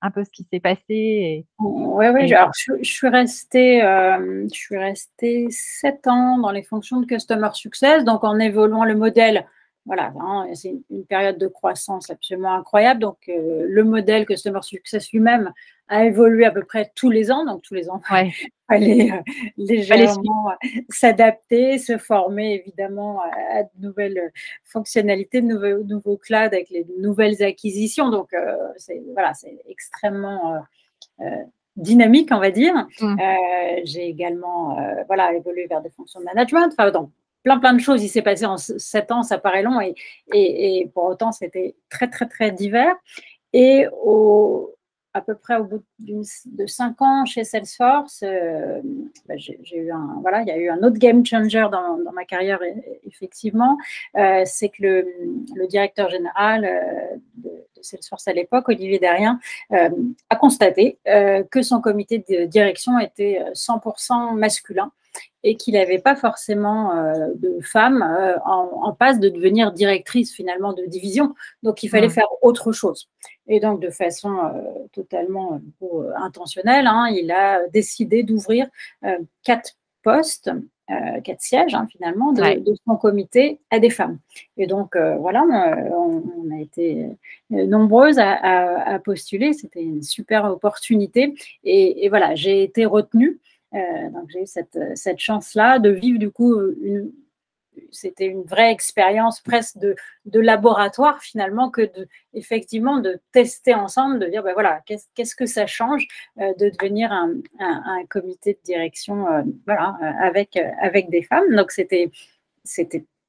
[0.00, 2.32] un peu ce qui s'est passé Oui, oui.
[2.32, 8.04] Alors, je, suis restée, je suis restée sept ans dans les fonctions de Customer Success,
[8.04, 9.46] donc en évoluant le modèle
[9.88, 13.00] voilà, hein, c'est une, période de croissance absolument incroyable.
[13.00, 15.50] Donc, euh, le modèle Customer Success lui-même
[15.88, 17.46] a évolué à peu près tous les ans.
[17.46, 18.32] Donc, tous les ans, il
[18.68, 19.22] fallait euh,
[19.56, 20.52] légèrement
[20.90, 24.30] s'adapter, se former évidemment à, de nouvelles
[24.62, 28.10] fonctionnalités, de nouveaux, nouveaux clouds avec les nouvelles acquisitions.
[28.10, 29.32] Donc, euh, c'est voilà,
[29.68, 30.62] extrêmement
[31.76, 32.74] dynamique, on va dire.
[33.00, 33.16] Mmh.
[33.84, 36.68] J'ai également voilà, évolué vers des fonctions de management.
[36.72, 37.10] Enfin, donc,
[37.42, 38.02] plein, plein de choses.
[38.02, 39.80] Il s'est passé en sept ans, ça paraît long,
[40.32, 42.94] et, pour autant, c'était très, très, très divers.
[43.52, 43.86] Et
[45.14, 48.80] à peu près au bout de cinq ans chez Salesforce, euh,
[49.26, 49.90] bah, j'ai eu
[50.22, 52.60] voilà, il y a eu un autre game changer dans, ma carrière,
[53.06, 53.76] effectivement.
[54.16, 59.38] Euh, c'est que le, directeur général euh, de, Salesforce à l'époque, Olivier Derrien,
[59.70, 64.90] a constaté que son comité de direction était 100% masculin
[65.44, 70.72] et qu'il n'avait pas forcément euh, de femme euh, en, passe de devenir directrice finalement
[70.72, 71.34] de division.
[71.62, 72.10] Donc il fallait mmh.
[72.10, 73.08] faire autre chose.
[73.46, 74.60] Et donc de façon euh,
[74.92, 75.60] totalement
[76.16, 78.66] intentionnelle, hein, il a décidé d'ouvrir
[79.44, 80.50] quatre postes.
[81.22, 84.18] quatre sièges hein, finalement de, son comité à des femmes.
[84.56, 85.44] Et donc voilà,
[85.92, 87.06] on, a été
[87.50, 89.52] nombreuses à, postuler.
[89.52, 91.34] C'était une super opportunité.
[91.62, 96.18] Et, et voilà, j'ai été retenue euh, donc j'ai eu cette, cette chance-là de vivre
[96.18, 97.12] du coup une,
[97.90, 104.18] c'était une vraie expérience presque de, de, laboratoire finalement que de effectivement de tester ensemble,
[104.18, 106.06] de dire ben voilà qu'est-ce que ça change
[106.40, 111.54] euh, de devenir un, un, comité de direction euh, voilà avec des femmes.
[111.54, 112.10] Donc c'était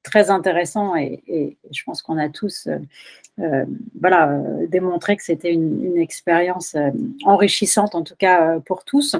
[0.02, 2.68] très intéressant et, je pense qu'on a tous
[3.38, 3.64] euh,
[4.00, 6.76] voilà démontré que c'était une, expérience
[7.24, 9.16] enrichissante en tout cas pour tous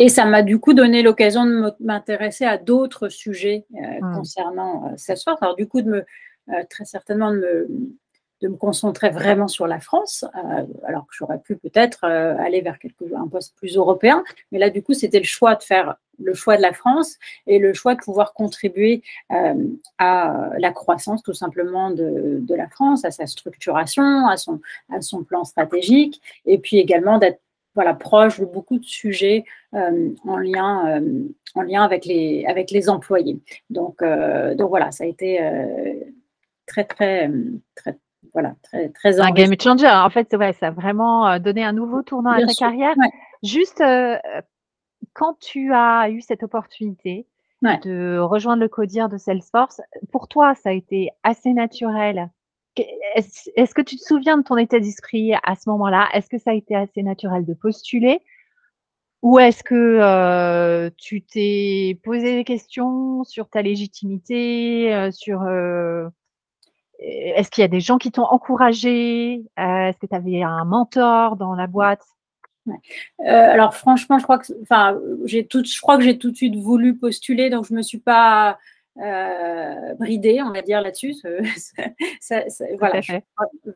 [0.00, 4.16] et ça m'a du coup donné l'occasion de m'intéresser à d'autres sujets euh, mmh.
[4.16, 5.42] concernant euh, Salesforce.
[5.42, 7.68] Alors du coup, de me, euh, très certainement de me,
[8.40, 10.24] de me, concentrer vraiment sur la France,
[10.84, 14.24] alors que j'aurais pu peut-être aller vers quelque, un poste plus européen.
[14.50, 17.58] Mais là, du coup, c'était le choix de faire le choix de la France et
[17.58, 19.02] le choix de pouvoir contribuer
[19.98, 24.60] à la croissance tout simplement de, de, la France, à sa structuration, à son,
[24.90, 27.40] à son plan stratégique, et puis également d'être
[27.74, 32.70] voilà, proche de beaucoup de sujets euh, en, lien, euh, en lien avec les, avec
[32.70, 33.40] les employés.
[33.70, 35.40] Donc, euh, donc voilà, ça a été
[36.66, 37.30] très, très,
[37.76, 37.98] très,
[38.32, 39.88] voilà, très, très un game changer.
[39.88, 42.94] En fait, ouais, ça a vraiment donné un nouveau tournant à ta carrière.
[43.42, 43.82] Juste
[45.12, 47.26] quand tu as eu cette opportunité
[47.62, 49.80] de rejoindre le codir de Salesforce,
[50.10, 52.30] pour toi, ça a été assez naturel
[52.76, 56.08] est-ce que tu te souviens de ton état d'esprit à ce moment-là?
[56.14, 58.20] Est-ce que ça a été assez naturel de postuler?
[59.22, 66.08] Ou est-ce que euh, tu t'es posé des questions sur ta légitimité, euh, sur euh,
[66.98, 69.42] est-ce qu'il y a des gens qui t'ont encouragé?
[69.58, 72.02] Est-ce que tu avais un mentor dans la boîte?
[73.24, 76.56] Alors franchement, je crois que, enfin, j'ai tout, je crois que j'ai tout de suite
[76.56, 78.58] voulu postuler, donc je me suis pas,
[78.98, 81.14] euh, bridée, on va dire là-dessus.
[82.78, 83.12] voilà, je,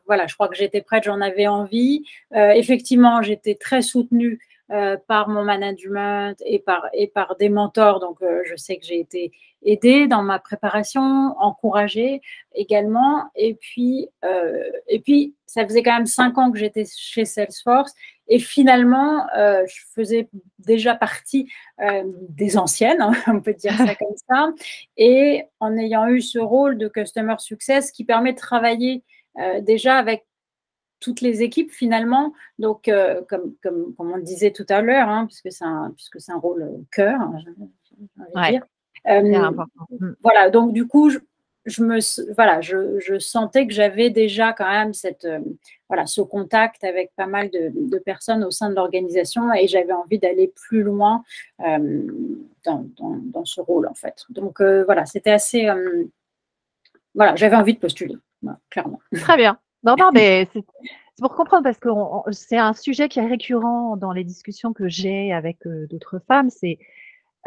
[0.05, 2.03] voilà, je crois que j'étais prête, j'en avais envie.
[2.35, 4.39] Euh, effectivement, j'étais très soutenue
[4.71, 7.99] euh, par mon management et par, et par des mentors.
[7.99, 12.19] Donc, euh, je sais que j'ai été aidée dans ma préparation, encouragée
[12.55, 13.25] également.
[13.35, 17.93] Et puis, euh, et puis ça faisait quand même cinq ans que j'étais chez Salesforce.
[18.27, 21.47] Et finalement, je faisais déjà partie
[22.29, 24.49] des anciennes, hein, on peut dire ça comme ça.
[24.97, 29.03] Et en ayant eu ce rôle de Customer Success qui permet de travailler
[29.61, 30.25] déjà avec
[30.99, 32.33] toutes les équipes finalement.
[32.59, 35.91] Donc, euh, comme, comme, comme, on le disait tout à l'heure, hein, puisque c'est un,
[35.95, 37.37] puisque c'est un rôle euh, cœur, hein,
[38.49, 38.65] dire.
[39.07, 40.15] Euh, mm.
[40.23, 41.19] voilà, donc du coup, je,
[41.65, 41.99] je me,
[42.33, 45.27] voilà, je, je, sentais que j'avais déjà quand même cette,
[45.87, 49.93] voilà, ce contact avec pas mal de, de personnes au sein de l'organisation et j'avais
[49.93, 51.23] envie d'aller plus loin
[51.59, 54.25] dans, dans, dans, ce rôle en fait.
[54.29, 55.67] Donc voilà, c'était assez,
[57.13, 58.15] voilà, j'avais envie de postuler,
[58.69, 58.99] clairement.
[59.13, 59.59] Très bien.
[59.85, 60.63] Non, non, mais c'est
[61.21, 61.89] pour comprendre parce que
[62.31, 66.49] c'est un sujet qui est récurrent dans les discussions que j'ai avec euh, d'autres femmes,
[66.49, 66.79] c'est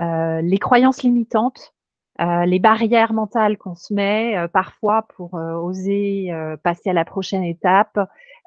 [0.01, 1.75] euh, les croyances limitantes,
[2.21, 7.99] euh, les barrières mentales qu'on se met parfois pour oser passer à la prochaine étape,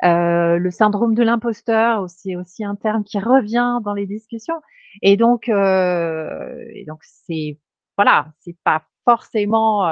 [0.01, 4.61] le syndrome de l'imposteur aussi, aussi un terme qui revient dans les discussions.
[5.01, 7.59] Et donc, et donc c'est
[7.97, 9.87] voilà, c'est pas forcément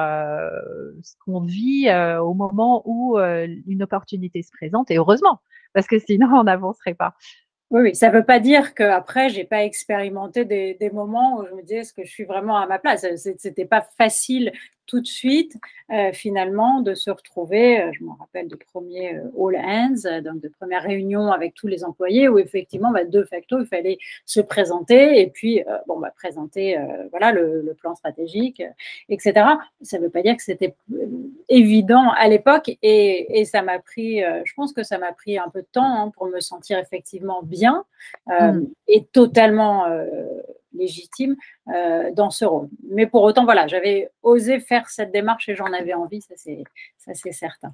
[1.01, 5.39] ce qu'on vit au moment où une opportunité se présente, et heureusement,
[5.73, 7.13] parce que sinon on n'avancerait pas.
[7.71, 11.37] Oui, oui, ça ne veut pas dire qu'après, je n'ai pas expérimenté des, des, moments
[11.37, 13.01] où je me disais, est-ce que je suis vraiment à ma place?
[13.01, 14.51] Ce n'était pas facile
[14.89, 15.55] tout de suite,
[15.91, 20.41] euh, finalement, de se retrouver, euh, je me rappelle de premiers euh, all hands, donc
[20.41, 24.41] de premières réunions avec tous les employés, où effectivement, bah, de facto, il fallait se
[24.41, 26.77] présenter et puis, bon, bah, présenter
[27.11, 28.63] voilà, le, plan stratégique,
[29.09, 29.45] etc.
[29.81, 30.75] Ça ne veut pas dire que c'était
[31.47, 35.49] évident à l'époque et, et, ça m'a pris, je pense que ça m'a pris un
[35.49, 37.85] peu de temps hein, pour me sentir effectivement bien
[38.27, 38.63] mmh.
[38.87, 39.85] et totalement
[40.73, 41.35] légitime
[41.73, 42.69] euh, dans ce rôle.
[42.89, 47.31] Mais pour autant, voilà, j'avais osé faire cette démarche et j'en avais envie, ça c'est
[47.31, 47.73] certain.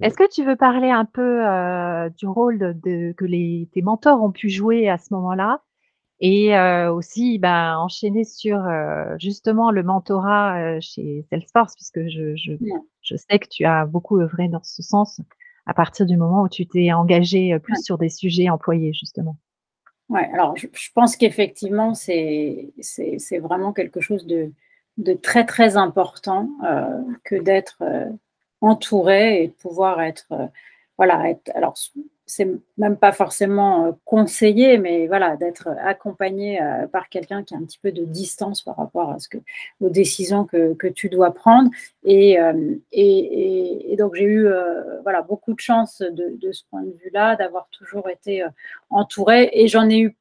[0.00, 4.22] Est-ce que tu veux parler un peu euh, du rôle de, que les, tes mentors
[4.22, 5.60] ont pu jouer à ce moment-là
[6.20, 8.62] et euh, aussi ben, enchaîner sur
[9.18, 12.52] justement le mentorat chez Salesforce, puisque je, je,
[13.02, 15.20] je, sais que tu as beaucoup œuvré dans ce sens
[15.66, 19.36] à partir du moment où tu t'es engagé plus sur des sujets employés, justement.
[20.10, 22.72] Ouais, alors je, pense qu'effectivement, c'est
[23.40, 24.52] vraiment quelque chose de,
[24.98, 28.10] de, très, très important euh, que d'être euh,
[28.60, 30.46] entouré et de pouvoir être, euh,
[30.98, 31.76] voilà, être, alors
[32.30, 37.58] c'est même pas forcément euh, conseillé, mais voilà, d'être accompagné euh, par quelqu'un qui a
[37.58, 39.38] un petit peu de distance par rapport à ce que,
[39.80, 41.70] aux décisions que, que tu dois prendre.
[42.04, 44.48] Et, euh, et, donc, j'ai eu
[45.02, 48.44] voilà, beaucoup de chance de, de ce point de vue-là, d'avoir toujours été
[48.88, 49.50] entourée.
[49.52, 50.16] Et j'en ai eu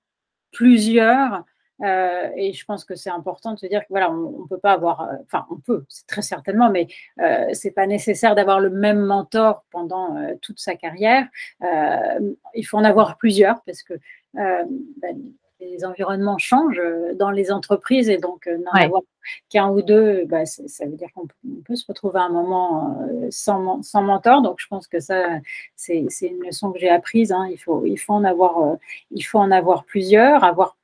[0.52, 1.45] plusieurs
[1.81, 4.57] euh, et je pense que c'est important de se dire que voilà, on, ne peut
[4.57, 6.87] pas avoir, euh, enfin, on peut, c'est très certainement, mais
[7.21, 11.27] euh, c'est pas nécessaire d'avoir le même mentor pendant euh, toute sa carrière.
[11.61, 13.93] il faut en avoir plusieurs parce que
[14.33, 15.17] ben,
[15.61, 16.81] les environnements changent
[17.15, 19.01] dans les entreprises et donc n'en avoir
[19.49, 21.27] qu'un ou deux, bah, ça veut dire qu'on
[21.65, 22.97] peut se retrouver à un moment
[23.29, 24.41] sans, sans, mentor.
[24.41, 25.39] Donc je pense que ça,
[25.75, 27.31] c'est une leçon que j'ai apprise.
[27.31, 27.47] Hein.
[27.51, 28.77] Il, faut, il, faut en avoir,
[29.11, 30.77] il faut en avoir plusieurs, avoir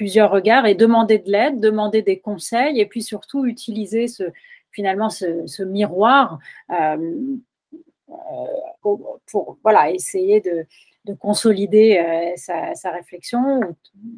[0.00, 4.22] plusieurs regards et demander de l'aide, demander des conseils et puis surtout utiliser ce,
[4.70, 6.38] finalement ce, miroir
[6.70, 7.36] euh,
[8.08, 8.14] euh,
[8.80, 10.66] pour, voilà, essayer de,
[11.18, 13.60] consolider euh, sa, réflexion,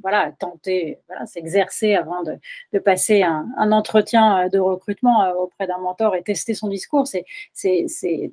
[0.03, 6.23] voilà, tenter, voilà, s'exercer avant de, passer un, entretien de recrutement auprès d'un mentor et
[6.23, 7.09] tester son discours.
[7.09, 8.31] C'est, c'est,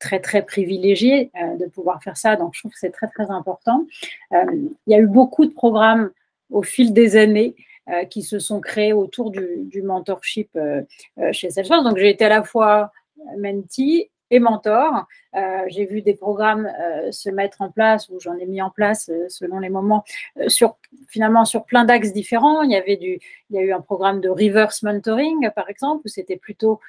[0.00, 3.84] très très privilégié de pouvoir faire ça, donc je trouve que c'est très très important.
[4.30, 6.12] il y a eu beaucoup de programmes
[6.50, 7.54] au fil des années
[7.90, 10.82] euh, qui se sont créés autour du, mentorship euh,
[11.18, 11.84] euh, chez Salesforce.
[11.84, 12.92] Donc, j'ai été à la fois
[13.38, 15.06] mentee et mentor.
[15.34, 18.70] Euh, j'ai vu des programmes euh, se mettre en place, ou j'en ai mis en
[18.70, 20.04] place euh, selon les moments,
[20.46, 20.76] sur,
[21.08, 22.62] finalement sur plein d'axes différents.
[22.62, 23.18] Il y, avait du,
[23.50, 26.80] il y a eu un programme de reverse mentoring, par exemple, où c'était plutôt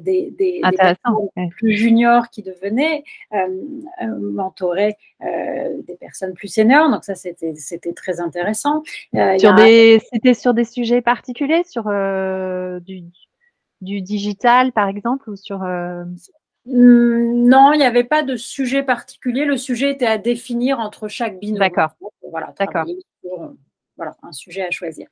[0.00, 0.60] des, des,
[1.56, 3.04] plus juniors qui devenaient
[4.00, 6.90] mentorer des personnes plus seniors.
[6.90, 8.82] Donc ça, c'était très intéressant.
[9.12, 11.84] C'était sur des sujets particuliers, sur
[12.80, 13.04] du,
[13.80, 15.64] du digital, par exemple, ou sur
[16.66, 19.44] non, il n'y avait pas de sujet particulier.
[19.44, 21.58] Le sujet était à définir entre chaque binôme.
[21.58, 21.90] D'accord.
[22.30, 22.86] Voilà, D'accord.
[23.96, 25.08] voilà, un sujet à choisir.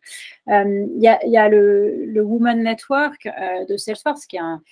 [0.46, 4.62] Hum, il y, a, le, le Woman Network euh, de Salesforce, qui est un,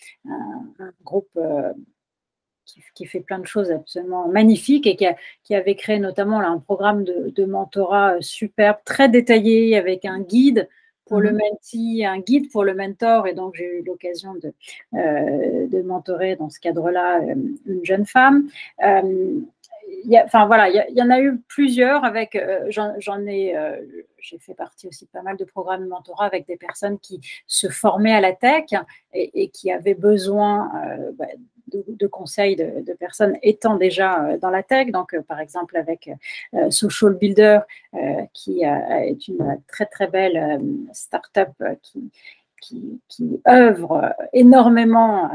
[1.04, 1.72] groupe euh,
[2.94, 4.96] qui, fait plein de choses absolument magnifiques et
[5.44, 10.20] qui, avait créé notamment un programme de, de mentorat euh, superbe, très détaillé, avec un
[10.20, 10.68] guide
[11.10, 11.38] pour le mhm.
[11.38, 13.26] mentee, un guide pour le mentor.
[13.26, 14.54] Et donc, j'ai eu l'occasion de,
[14.94, 17.34] euh, de mentorer dans ce cadre-là euh,
[17.66, 18.48] une jeune femme.
[18.84, 19.40] Euh,
[20.24, 23.56] enfin voilà, il y, en a eu plusieurs avec, j'en ai,
[24.20, 27.20] j'ai fait partie aussi de pas mal de programmes de mentorat avec des personnes qui
[27.48, 28.66] se formaient à la tech
[29.12, 30.70] et, qui avaient besoin
[31.14, 31.26] bah,
[31.72, 34.90] de, conseils de, personnes étant déjà euh, dans la tech.
[34.90, 36.10] Donc, euh, par exemple, avec
[36.54, 37.60] euh, Social Builder,
[38.32, 40.60] qui est une très, très belle
[40.92, 41.50] start-up
[41.82, 42.10] qui,
[43.08, 45.30] qui, œuvre énormément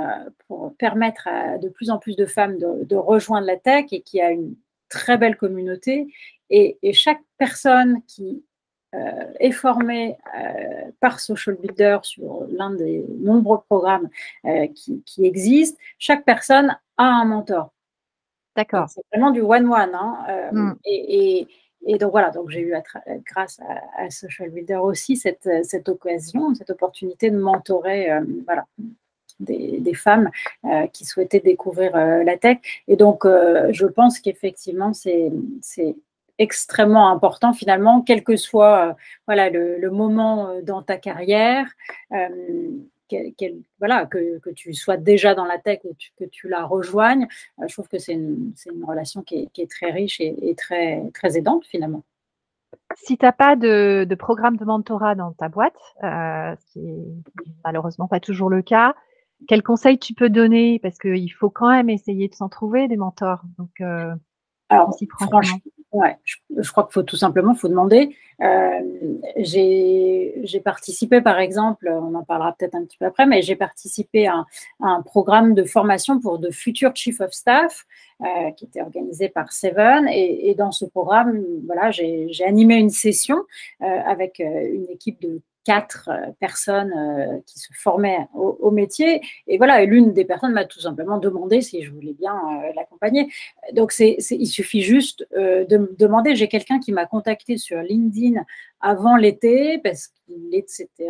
[0.48, 4.22] pour permettre à de plus en plus de femmes de, rejoindre la tech et qui
[4.22, 4.56] a une
[4.90, 6.08] très belle communauté.
[6.50, 8.44] et chaque personne qui
[9.40, 14.10] est formé euh, par Social Builder sur l'un des nombreux programmes
[14.46, 15.78] euh, qui, existent.
[15.98, 17.72] Chaque personne a un mentor.
[18.56, 18.90] D'accord.
[18.90, 19.92] C'est vraiment du one-one.
[19.94, 20.74] Hein, hmm.
[20.86, 21.48] et,
[22.00, 22.74] donc voilà, donc j'ai eu
[23.26, 23.60] grâce
[23.98, 28.10] à, Social Builder aussi cette, cette occasion, cette opportunité de mentorer
[28.46, 28.66] voilà,
[29.40, 30.32] des, des, femmes
[30.94, 32.58] qui souhaitaient découvrir la tech.
[32.88, 35.32] Et donc je pense qu'effectivement, c'est
[36.38, 38.96] extrêmement important finalement, quel que soit
[39.28, 41.68] voilà, le, moment dans ta carrière.
[43.80, 47.28] voilà, que, que, tu sois déjà dans la tech ou que tu la rejoignes,
[47.68, 51.38] je trouve que c'est une, une, relation qui est, très riche et, et, très, très
[51.38, 52.04] aidante finalement.
[52.96, 57.06] Si tu n'as pas de, de, programme de mentorat dans ta boîte, ce qui n'est
[57.64, 58.96] malheureusement pas toujours le cas,
[59.48, 60.80] quel conseil tu peux donner?
[60.80, 63.42] Parce qu'il faut quand même essayer de s'en trouver des mentors.
[63.58, 64.14] Donc, euh,
[64.70, 65.60] Alors, franchement,
[65.92, 68.16] ouais, je, crois qu'il faut tout simplement faut demander.
[68.42, 68.80] Euh,
[69.38, 74.28] j'ai participé, par exemple, on en parlera peut-être un petit peu après, mais j'ai participé
[74.28, 74.46] à,
[74.82, 77.86] un programme de formation pour de futurs chief of staff
[78.22, 80.08] euh, qui était organisé par Seven.
[80.10, 83.44] Et, et dans ce programme, voilà, j'ai animé une session
[83.80, 89.22] avec une équipe de quatre euh, personnes euh, qui se formaient au, métier.
[89.48, 93.30] Et voilà, l'une des personnes m'a tout simplement demandé si je voulais bien euh, l'accompagner.
[93.74, 96.36] Donc, c'est, il suffit juste de me demander.
[96.36, 98.44] J'ai quelqu'un qui m'a contacté sur LinkedIn
[98.80, 101.10] avant l'été parce qu'il c'était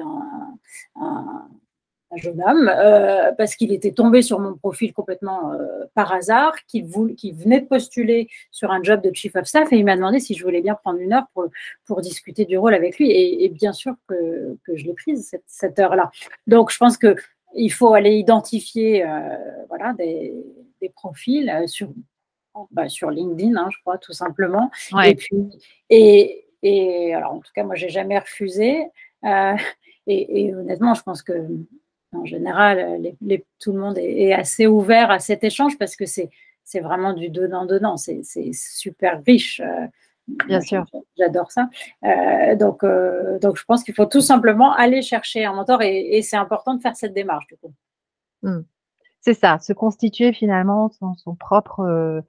[0.96, 1.48] un
[2.16, 6.86] jeune homme, euh, parce qu'il était tombé sur mon profil complètement euh, par hasard, qu'il
[6.86, 10.34] venait de postuler sur un job de chief of staff et il m'a demandé si
[10.34, 11.46] je voulais bien prendre une heure pour,
[11.86, 13.12] pour discuter du rôle avec lui.
[13.12, 16.12] Et, bien sûr que, que je l'ai prise cette, cette heure-là.
[16.48, 17.16] Donc je pense que
[17.54, 19.38] il faut aller identifier euh,
[19.70, 20.34] voilà, des,
[20.82, 21.90] des profils sur,
[22.72, 24.70] bah, sur LinkedIn, hein, je crois, tout simplement.
[25.06, 25.38] Et puis,
[25.90, 28.88] et, et alors en tout cas, moi, j'ai jamais refusé.
[30.08, 31.34] Et, et, honnêtement, je pense que
[32.16, 33.00] en général,
[33.60, 37.98] tout le monde est, assez ouvert à cet échange parce que c'est vraiment du donnant-donnant.
[37.98, 39.60] C'est super riche.
[39.60, 39.88] Euh,
[40.48, 40.86] Bien sûr.
[41.18, 41.70] J'adore ça.
[42.04, 46.22] Euh, donc, euh, donc, je pense qu'il faut tout simplement aller chercher un mentor et,
[46.24, 47.74] c'est important de faire cette démarche du coup.
[48.42, 48.62] Hmm.
[49.22, 52.24] C'est ça, se constituer finalement son, propre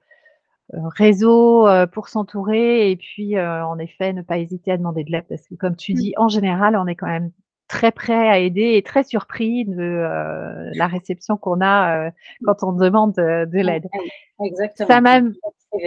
[0.73, 5.47] réseau pour s'entourer et puis en effet ne pas hésiter à demander de l'aide parce
[5.47, 5.95] que comme tu hmm.
[5.95, 7.31] dis, en général, on est quand même
[7.67, 12.11] très prêt à aider et très surpris de euh, la réception qu'on a euh,
[12.43, 13.87] quand on demande de, l'aide.
[14.43, 14.87] Exactement.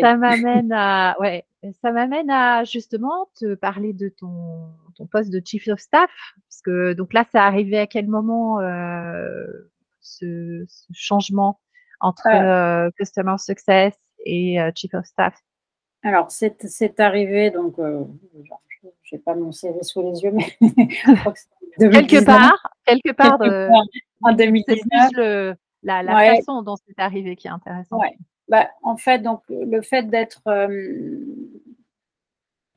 [0.01, 1.45] Ça m'amène à, ouais,
[1.83, 6.11] ça m'amène à justement te parler de ton, ton poste de chief of staff,
[6.49, 9.47] parce que donc là, ça arrivé à quel moment euh,
[10.01, 11.59] ce, ce, changement
[12.01, 15.35] entre customer success et chief of staff?
[16.03, 17.79] Alors, c'est arrivé donc
[19.03, 21.41] je n'ai pas mon CV sous les yeux, mais je crois que
[21.79, 23.69] quelque part, quelque part, de,
[24.23, 25.55] en 2019.
[25.83, 26.05] la,
[26.37, 28.03] façon dont c'est arrivé qui est intéressante.
[28.49, 31.17] Bah, en fait, donc le fait d'être euh,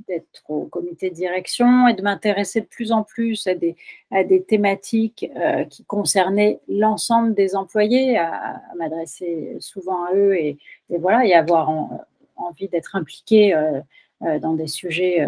[0.07, 3.75] d'être au comité de direction et de m'intéresser de plus en plus à des,
[4.11, 10.57] à des thématiques euh, qui concernaient l'ensemble des employés, à, m'adresser souvent à eux et,
[10.89, 11.71] voilà, et avoir
[12.35, 15.27] envie d'être impliqué euh, dans des sujets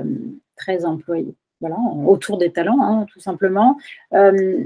[0.58, 3.78] très employés voilà, autour des talents, hein, tout simplement.
[4.14, 4.64] Euh,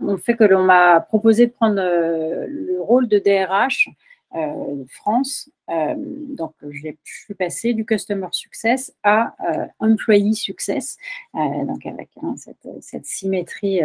[0.00, 3.88] on fait que l'on m'a proposé de prendre euh, le rôle de DRH
[4.34, 5.50] euh, France.
[5.68, 9.34] donc, je suis passée du Customer Success à
[9.78, 10.96] Employee Success,
[11.34, 12.34] donc avec hein,
[12.80, 13.80] cette, symétrie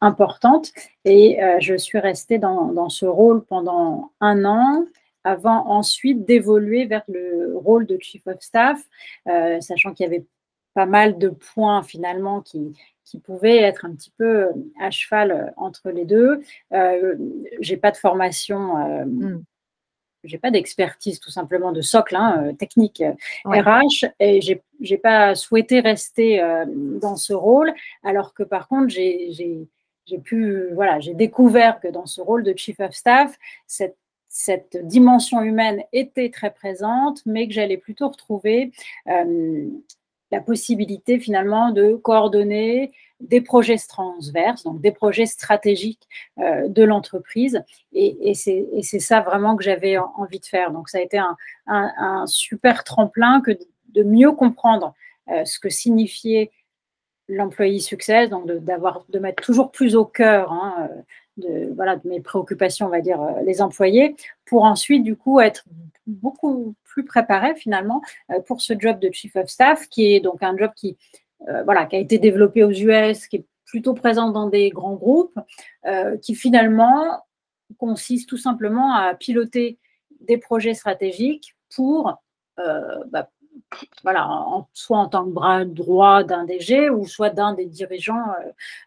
[0.00, 0.72] importante.
[1.04, 4.84] Et je suis restée dans, dans, ce rôle pendant un an
[5.24, 8.84] avant ensuite d'évoluer vers le rôle de Chief of Staff,
[9.60, 10.24] sachant qu'il y avait
[10.74, 14.48] pas mal de points finalement qui, qui pouvaient être un petit peu
[14.80, 16.42] à cheval euh, entre les deux.
[16.72, 17.14] Euh,
[17.60, 19.44] j'ai pas de formation, euh, hmm.
[20.24, 23.02] j'ai pas d'expertise tout simplement de socle hein, euh, technique
[23.44, 26.42] RH et j'ai, j'ai pas souhaité rester
[27.00, 27.72] dans ce rôle,
[28.02, 29.68] alors que par contre j'ai,
[30.22, 33.96] pu, voilà, j'ai découvert que dans ce rôle de chief of staff, cette
[34.36, 38.72] cette dimension humaine était très présente, mais que j'allais plutôt retrouver
[40.30, 46.08] la possibilité finalement de coordonner des projets transverses, donc des projets stratégiques
[46.38, 47.62] euh, de l'entreprise.
[47.92, 50.70] Et, c'est ça vraiment que j'avais envie de faire.
[50.72, 51.18] Donc ça a été
[51.66, 53.52] un, super tremplin que
[53.94, 54.94] de, mieux comprendre
[55.30, 56.50] euh, ce que signifiait
[57.28, 60.90] l'employé succès, donc d'avoir de, mettre toujours plus au cœur hein,
[61.36, 65.40] de, voilà, de mes préoccupations, on va dire, euh, les employés, pour ensuite, du coup,
[65.40, 65.64] être
[66.06, 70.42] beaucoup plus préparé finalement euh, pour ce job de Chief of Staff, qui est donc
[70.42, 70.96] un job qui,
[71.48, 74.94] euh, voilà, qui a été développé aux US, qui est plutôt présent dans des grands
[74.94, 75.36] groupes,
[76.22, 77.24] qui finalement
[77.76, 79.78] consiste tout simplement à piloter
[80.20, 82.14] des projets stratégiques pour
[82.56, 83.28] bah,
[84.02, 84.28] voilà,
[84.72, 88.24] soit en tant que bras droit d'un DG ou soit d'un des dirigeants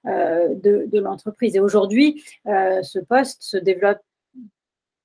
[0.06, 1.56] euh, euh, de, l'entreprise.
[1.56, 4.00] Et aujourd'hui, euh, ce poste se développe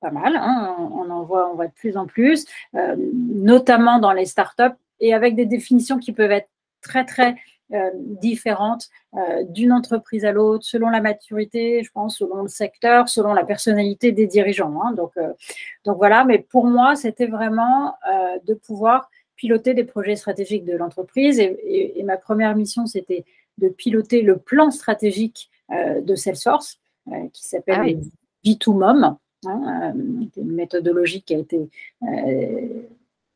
[0.03, 2.45] pas mal, hein, on, en voit, on voit de plus en plus,
[2.75, 6.49] notamment dans les startups et avec des définitions qui peuvent être
[6.83, 7.37] très, très
[7.73, 13.09] euh, différentes euh, d'une entreprise à l'autre, selon la maturité, je pense, selon le secteur,
[13.09, 14.79] selon la personnalité des dirigeants.
[14.83, 14.93] Hein.
[14.93, 15.33] Donc, euh,
[15.85, 17.95] donc voilà, mais pour moi, c'était vraiment
[18.45, 21.41] de pouvoir piloter des projets stratégiques de l'entreprise.
[21.41, 23.25] Et, ma première mission, c'était
[23.57, 26.79] de piloter le plan stratégique de Salesforce,
[27.33, 29.17] qui s'appelle ah B2MOM,
[29.47, 29.93] hein,
[30.37, 31.69] une méthodologie qui a été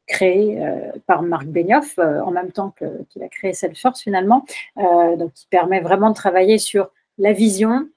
[0.06, 4.44] créé euh, par Marc Benioff euh, en même temps qu'il a créé Salesforce finalement,
[4.78, 7.88] euh, donc qui permet vraiment de travailler sur la vision,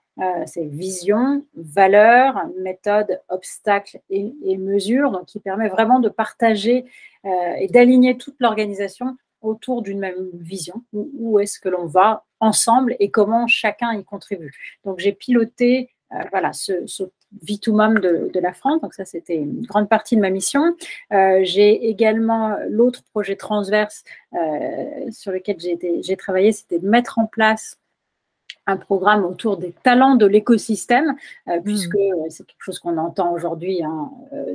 [0.47, 6.83] c'est vision, valeur, méthode, obstacle et, et, mesure, donc qui permet vraiment de partager
[7.23, 13.11] et d'aligner toute l'organisation autour d'une même vision, où est-ce que l'on va ensemble et
[13.11, 14.53] comment chacun y contribue.
[14.83, 15.89] Donc j'ai piloté
[16.31, 17.03] voilà, ce, ce
[17.43, 18.81] Vitumum de, de, la France.
[18.81, 20.75] Donc ça, c'était une grande partie de ma mission.
[21.13, 24.03] Euh, j'ai également l'autre projet transverse
[24.33, 27.77] euh, sur lequel j'ai travaillé, c'était de mettre en place
[28.65, 31.15] un programme autour des talents de l'écosystème,
[31.47, 32.29] euh, puisque mmh.
[32.29, 34.11] c'est quelque chose qu'on entend aujourd'hui hein,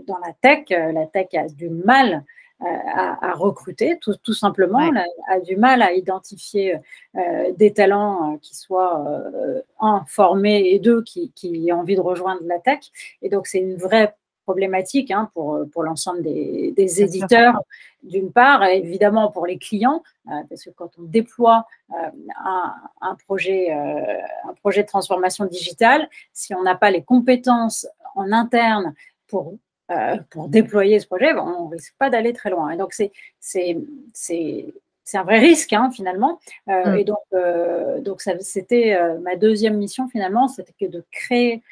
[0.07, 0.67] dans la tech.
[0.71, 2.25] La tech a du mal
[2.61, 4.91] à, recruter, tout, tout simplement,
[5.29, 6.77] a, du mal à identifier
[7.17, 11.97] euh, des talents euh, qui soient, euh, un, formés et deux, qui, qui aient envie
[11.97, 12.81] de rejoindre la tech.
[13.23, 17.61] Et donc, c'est une vraie problématique hein, pour, pour l'ensemble des, des éditeurs,
[18.03, 20.03] d'une part, et évidemment pour les clients,
[20.51, 26.63] parce que quand on déploie un, un, projet, un projet de transformation digitale, si on
[26.63, 27.87] n'a pas les compétences
[28.17, 28.93] en interne
[29.29, 29.55] pour
[29.91, 32.71] euh, pour déployer ce projet, on ne risque pas d'aller très loin.
[32.71, 33.77] Et donc, c'est, c'est,
[34.15, 34.73] c'est,
[35.05, 36.41] c'est un vrai risque, hein, finalement.
[36.71, 36.99] Euh, mm.
[36.99, 41.63] Et donc, euh, donc ça, c'était ma deuxième mission, finalement, c'était que de créer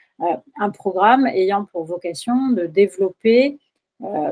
[0.60, 3.58] un programme ayant pour vocation de développer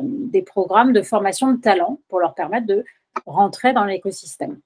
[0.03, 2.85] des programmes de formation de talent pour leur permettre de
[3.27, 4.59] rentrer dans l'écosystème.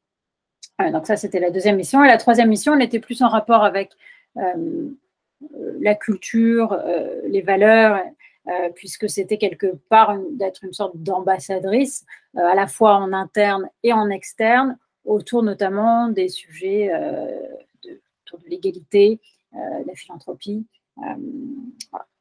[0.93, 2.03] donc, ça, c'était la deuxième mission.
[2.05, 3.93] Et la troisième mission, elle était plus en rapport avec
[4.35, 6.79] la culture,
[7.27, 8.03] les valeurs
[8.47, 12.05] euh, puisque c'était quelque part d'être une sorte d'ambassadrice,
[12.37, 17.27] euh, à la fois en interne et en externe, autour notamment des sujets euh,
[17.85, 19.21] de, de l'égalité,
[19.53, 20.67] la philanthropie,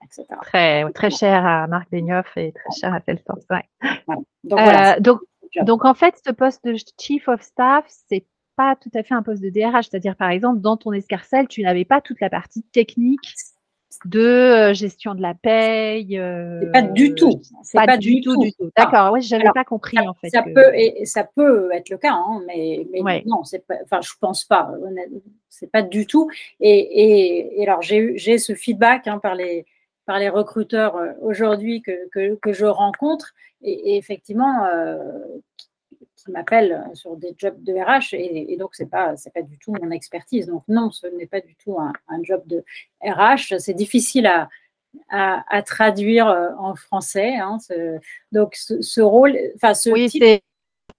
[0.03, 0.25] etc.
[0.43, 2.99] Très, très cher à Marc Benioff et très cher à.
[4.43, 4.59] Donc,
[4.99, 5.19] donc,
[5.63, 9.23] donc, en fait, ce poste de Chief of Staff, c'est pas tout à fait un
[9.23, 9.89] poste de DRH.
[9.89, 13.33] C'est-à-dire, par exemple, dans ton escarcelle, tu n'avais pas toute la partie technique
[14.05, 16.17] de euh, gestion de la paye.
[16.17, 17.41] Euh, pas du tout.
[17.73, 18.69] Pas, pas, du, tout, du tout.
[18.75, 20.29] D'accord, oui, je n'avais pas compris ça, en fait.
[20.29, 24.01] Ça, peut, et, ça peut être le cas, hein, mais, mais non, c'est pas, enfin,
[24.01, 24.71] je pense pas.
[25.49, 26.29] C'est pas du tout.
[26.59, 29.65] Et, et, alors, j'ai ce feedback hein, par les
[30.05, 34.65] par les recruteurs euh, aujourd'hui que, que, que, je rencontre et, effectivement
[36.23, 39.73] qui m'appellent sur des jobs de RH et, donc c'est pas c'est pas du tout
[39.73, 40.47] mon expertise.
[40.47, 41.93] Donc non, ce n'est pas du tout un,
[42.23, 42.63] job de
[43.01, 43.59] RH.
[43.59, 44.49] C'est difficile à,
[45.09, 47.35] à, traduire euh, en français.
[47.35, 47.57] Hein,
[48.31, 50.43] donc ce, rôle, enfin ce oui, c'est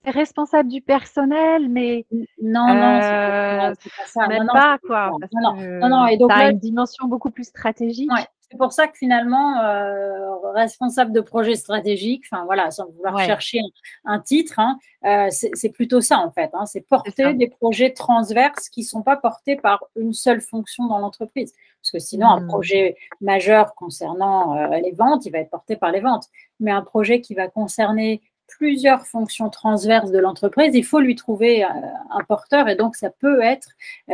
[0.05, 2.07] responsable du personnel, mais
[2.43, 3.75] non, non, c'est pas euh,
[4.07, 4.29] ça.
[4.29, 5.13] Même pas, quoi.
[5.33, 8.11] Non, non, non, Et donc, as une dimension beaucoup plus stratégique.
[8.55, 13.59] C'est pour ça que finalement, euh, responsable de projet stratégique, enfin voilà, sans vouloir chercher
[14.05, 16.51] un, titre, hein, euh, c'est plutôt ça en fait.
[16.53, 20.87] Hein, c'est porter des projets transverses qui ne sont pas portés par une seule fonction
[20.87, 21.53] dans l'entreprise.
[21.83, 22.47] Parce que sinon, un mmh.
[22.47, 26.29] projet majeur concernant euh, les ventes, il va être porté par les ventes.
[26.61, 31.65] Mais un projet qui va concerner plusieurs fonctions transverses de l'entreprise, il faut lui trouver
[31.65, 33.71] un porteur et donc ça peut être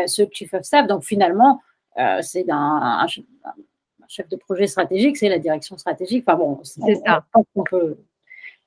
[0.06, 0.86] ce chief of staff.
[0.86, 1.60] Donc finalement,
[2.22, 3.06] c'est un,
[4.10, 6.24] chef de projet stratégique, c'est la direction stratégique.
[6.26, 7.24] Enfin bon, c'est ça.
[7.54, 7.96] On peut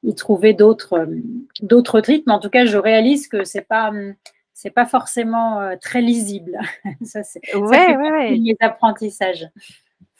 [0.03, 1.21] y trouver d'autres euh,
[1.61, 3.91] d'autres titres, mais en tout cas, je réalise que c'est pas
[4.53, 6.57] c'est pas forcément euh, très lisible.
[7.03, 9.47] ça, c'est ouais, ouais, les apprentissages.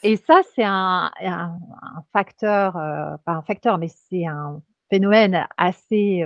[0.02, 1.56] Et ça, c'est un, un,
[2.12, 4.60] facteur, euh, pas un facteur, mais c'est un
[4.90, 6.22] phénomène assez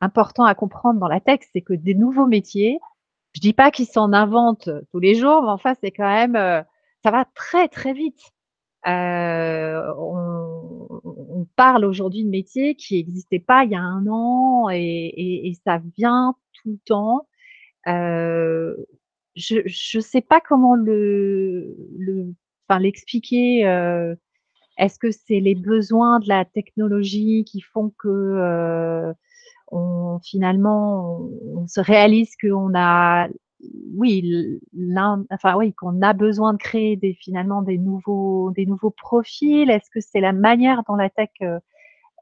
[0.00, 2.80] important à comprendre dans la tech, c'est que des nouveaux métiers,
[3.34, 6.64] je dis pas qu'ils s'en inventent tous les jours, mais enfin, c'est quand même
[7.02, 8.20] ça va très très vite.
[8.86, 15.52] Euh, on, parle aujourd'hui de métiers qui n'existaient pas il y a un an et,
[15.64, 17.28] ça vient tout le temps.
[17.88, 18.76] Euh,
[19.36, 19.56] je
[19.96, 21.76] ne sais pas comment le,
[22.80, 23.66] l'expliquer.
[23.66, 24.14] Euh,
[24.78, 29.12] est-ce que c'est les besoins de la technologie qui font que
[30.24, 33.28] finalement on, on se réalise qu'on a
[33.94, 34.60] oui,
[35.30, 39.70] enfin oui, qu'on a besoin de créer des, finalement des nouveaux, des nouveaux profils.
[39.70, 41.58] Est-ce que c'est la manière dont la tech euh,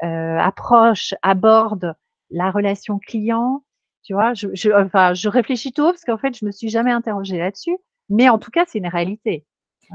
[0.03, 1.95] euh, approche, aborde
[2.30, 3.64] la relation client?
[4.03, 6.93] Tu vois, je, je, enfin, je réfléchis tôt parce qu'en fait, je me suis jamais
[6.93, 7.76] interrogée là-dessus.
[8.09, 9.47] Mais en tout cas, c'est une réalité.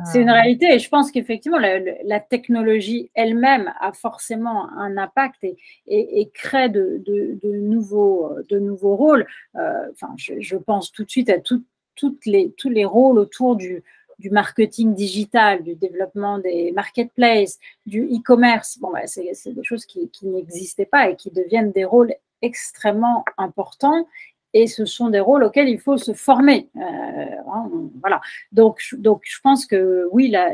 [0.04, 5.58] C'est une réalité et je pense qu'effectivement, la, technologie elle-même a forcément un impact et,
[5.88, 9.26] et, crée de, de, de, nouveaux, de nouveaux rôles.
[9.56, 11.64] Euh, enfin, je, je, pense tout de suite à tout,
[11.96, 13.84] toutes les, tous les rôles autour du,
[14.20, 18.78] du marketing digital, du développement des marketplaces, du e-commerce.
[18.80, 24.08] Bon, c'est des choses qui, qui n'existaient pas et qui deviennent des rôles extrêmement importants
[24.56, 26.70] et ce sont des rôles auxquels il faut se former.
[26.78, 28.22] Euh, hein, voilà.
[28.54, 30.54] Donc, donc, je pense que oui, la,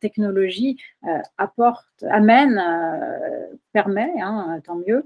[0.00, 0.76] technologie
[1.08, 5.04] euh, apporte, amène, euh, permet, hein, tant mieux,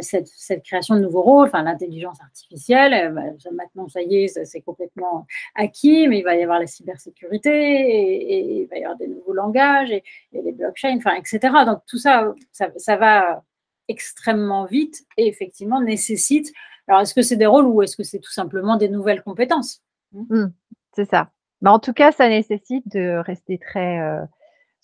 [0.00, 0.28] cette,
[0.64, 1.46] création de nouveaux rôles.
[1.46, 3.22] Enfin, l'intelligence artificielle, bah,
[3.52, 5.24] maintenant, ça y est, c'est complètement
[5.54, 9.34] acquis, mais il va y avoir la cybersécurité et, il va y avoir des nouveaux
[9.34, 10.02] langages et,
[10.32, 11.38] les blockchains, enfin, etc.
[11.64, 13.44] Donc, tout ça, ça, ça va
[13.86, 16.52] extrêmement vite et effectivement nécessite
[16.88, 19.82] alors, est-ce que c'est des rôles ou est-ce que c'est tout simplement des nouvelles compétences?
[20.12, 20.46] Hmm.
[20.94, 21.30] C'est ça.
[21.60, 24.24] Mais en tout cas, ça nécessite de rester très euh,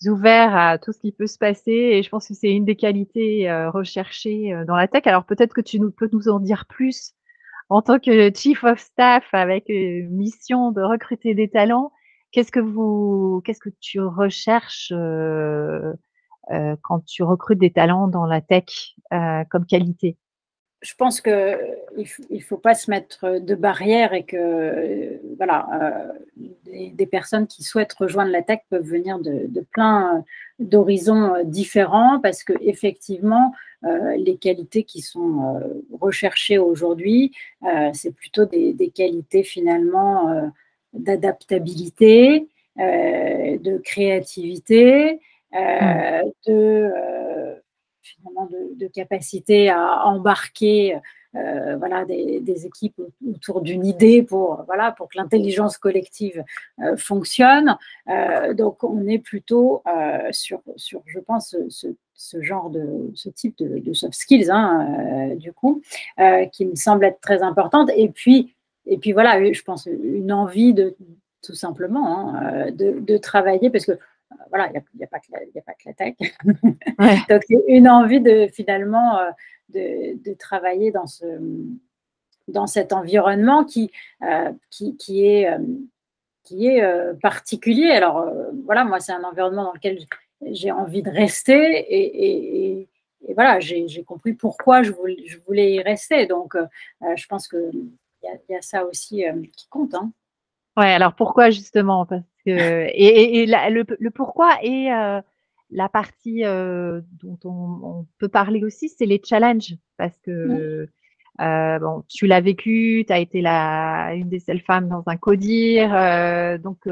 [0.05, 1.71] ouvert à tout ce qui peut se passer.
[1.71, 5.07] Et je pense que c'est une des qualités euh, recherchées euh, dans la tech.
[5.07, 7.13] Alors, peut-être que tu nous, peux nous en dire plus
[7.69, 11.91] en tant que chief of staff avec mission de recruter des talents.
[12.31, 14.93] Qu'est-ce que vous, qu'est-ce que tu recherches
[16.49, 18.95] quand tu recrutes des talents dans la tech
[19.49, 20.19] comme qualité?
[20.85, 27.05] Je pense qu'il ne faut pas se mettre de barrières et que voilà, euh, des,
[27.07, 30.23] personnes qui souhaitent rejoindre la tech peuvent venir de, plein
[30.59, 33.51] d'horizons différents parce que effectivement,
[33.83, 37.33] euh, les qualités qui sont euh, recherchées aujourd'hui,
[37.93, 40.51] c'est plutôt des, qualités finalement
[40.93, 45.19] d'adaptabilité, de créativité,
[45.51, 46.21] mmh.
[46.47, 46.91] de
[48.05, 50.97] finalement de, capacité à embarquer
[51.35, 56.43] euh, voilà, des, équipes autour d'une idée pour, voilà, pour que l'intelligence collective
[56.81, 57.77] euh, fonctionne.
[58.09, 59.83] Euh, donc, on est plutôt
[60.31, 65.81] sur, sur, je pense, ce, genre de, ce type de, soft skills, hein, du coup,
[66.51, 67.89] qui me semble être très importante.
[67.95, 70.95] Et puis, et puis voilà, je pense une envie de
[71.41, 73.99] tout simplement hein, de, de, travailler parce que
[74.49, 76.15] voilà, il n'y a, pas que la tech.
[77.29, 79.31] Donc, c'est une envie de finalement euh,
[79.69, 81.25] de, travailler dans, ce,
[82.47, 85.59] dans cet environnement qui, euh, qui, est, euh,
[86.43, 87.91] qui est particulier.
[87.91, 88.25] Alors,
[88.65, 89.99] voilà, moi, c'est un environnement dans lequel
[90.41, 92.87] j'ai envie de rester et,
[93.33, 96.27] voilà, j'ai compris pourquoi je voulais, je voulais y rester.
[96.27, 96.55] Donc,
[97.01, 97.91] je pense qu'il
[98.23, 99.95] y, y, a ça aussi qui compte.
[99.95, 100.11] Hein.
[100.77, 102.05] Ouais, alors pourquoi justement
[102.45, 105.21] et, le, pourquoi et euh,
[105.71, 109.75] la partie euh, dont on, peut parler aussi, c'est les challenges.
[109.97, 110.87] Parce que
[111.41, 115.17] euh, bon, tu l'as vécu, tu as été la, une des seules femmes dans un
[115.17, 115.89] codir.
[116.59, 116.87] donc,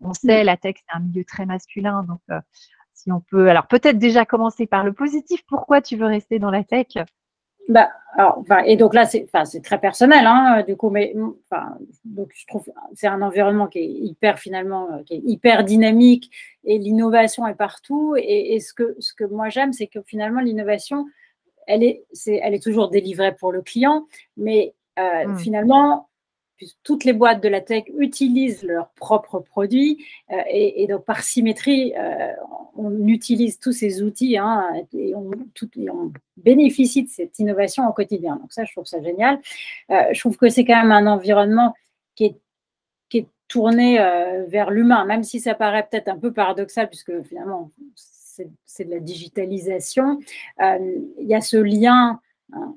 [0.00, 2.04] on sait, la tech, c'est un milieu très masculin.
[2.04, 2.20] Donc,
[2.94, 5.42] si on peut, alors peut-être déjà commencer par le positif.
[5.46, 6.88] Pourquoi tu veux rester dans la tech?
[7.68, 9.28] Bah, alors, et donc là, c'est
[9.62, 11.14] très personnel, hein, du coup, mais
[12.04, 16.30] donc je trouve c'est un environnement qui est hyper finalement, euh, qui est hyper dynamique
[16.64, 18.16] et l'innovation est partout.
[18.18, 21.06] Et, ce, que, ce que moi j'aime, c'est que finalement l'innovation,
[21.68, 24.06] elle est, est, elle est toujours délivrée pour le client,
[24.36, 25.38] mais euh, mmh.
[25.38, 26.09] finalement,
[26.82, 31.94] toutes les boîtes de la tech utilisent leurs propres produits euh, et, donc par symétrie,
[31.96, 32.32] euh,
[32.76, 35.30] on utilise tous ces outils hein, et, on,
[36.36, 38.36] bénéficie de cette innovation au quotidien.
[38.36, 39.40] Donc ça, je trouve ça génial.
[39.90, 41.74] Euh, je trouve que c'est quand même un environnement
[42.14, 42.36] qui est,
[43.10, 43.98] qui est tourné
[44.48, 47.72] vers l'humain, même si ça paraît peut-être un peu paradoxal puisque finalement
[48.64, 50.20] c'est de la digitalisation.
[50.60, 52.20] Il y a ce lien
[52.52, 52.74] Hein,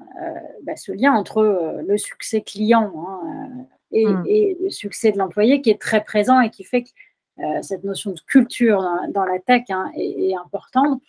[0.64, 4.26] bah, ce lien entre le succès client hein, euh, mmh.
[4.28, 6.90] et, le succès de l'employé qui est très présent et qui fait que
[7.62, 11.02] cette notion de culture dans, la tech hein, est, importante.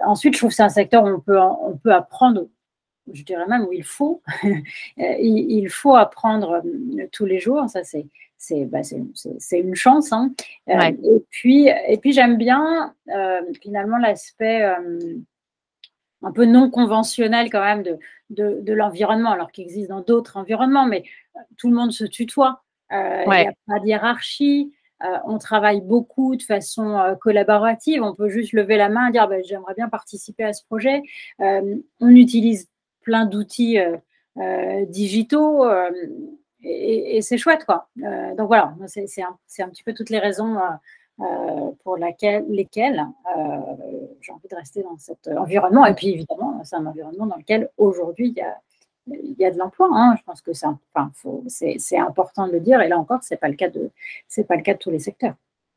[0.00, 2.48] ensuite, je trouve que c'est un secteur où on peut, on peut apprendre
[3.12, 4.22] je dirais même où il faut,
[4.96, 6.62] il, faut apprendre
[7.12, 8.06] tous les jours, ça c'est
[8.38, 8.80] c'est bah,
[9.52, 10.10] une chance.
[10.66, 12.94] et puis, et puis j'aime bien
[13.60, 14.66] finalement l'aspect
[16.24, 17.98] un peu non conventionnel quand même de,
[18.30, 21.04] de, l'environnement, alors qu'il existe dans d'autres environnements, mais
[21.36, 22.62] euh, tout le monde se tutoie,
[22.92, 24.72] euh, il n'y a pas de hiérarchie,
[25.02, 29.28] euh, on travaille beaucoup de façon collaborative, on peut juste lever la main et dire
[29.28, 31.02] bah, j'aimerais bien participer à ce projet.
[31.38, 32.68] on utilise
[33.02, 33.78] plein d'outils
[34.88, 35.66] digitaux
[36.62, 37.64] et, c'est chouette.
[37.66, 37.88] quoi.
[37.96, 40.56] donc voilà, c'est un, un, petit peu toutes les raisons
[41.82, 43.06] pour laquelle, lesquelles
[44.20, 45.86] j'ai envie de rester dans cet environnement.
[45.86, 48.56] Et puis évidemment, c'est un environnement dans lequel aujourd'hui il y a
[49.06, 49.88] y a de l'emploi.
[49.92, 50.16] Hein.
[50.18, 52.80] Je pense que c'est important de le dire.
[52.80, 53.90] Et là encore, c'est pas le cas de
[54.48, 55.34] pas le cas de tous les secteurs.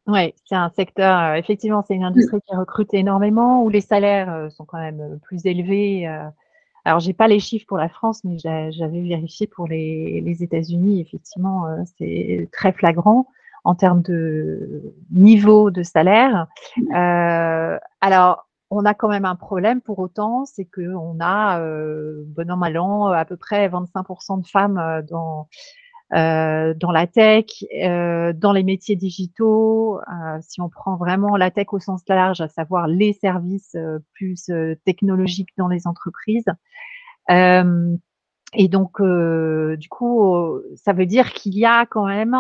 [0.08, 4.34] Oui, c'est un secteur, euh, effectivement, c'est une industrie qui recrute énormément, où les salaires
[4.34, 6.08] euh, sont quand même euh, plus élevés.
[6.86, 11.02] alors, j'ai pas les chiffres pour la France, mais j'avais vérifié pour les États-Unis.
[11.02, 11.66] Effectivement,
[11.98, 13.28] c'est très flagrant
[13.68, 16.48] en termes de niveau de salaire.
[18.02, 22.58] alors, on a quand même un problème pour autant, c'est qu'on a, euh, bon an,
[22.58, 25.48] mal an, à peu près 25% de femmes euh, dans,
[26.14, 27.46] euh, dans la tech,
[27.82, 30.00] euh, dans les métiers digitaux.
[30.00, 33.78] Euh, si on prend vraiment la tech au sens large, à savoir les services
[34.14, 34.52] plus
[34.86, 36.48] technologiques dans les entreprises.
[37.30, 42.36] et donc, du coup, ça veut dire qu'il y a quand même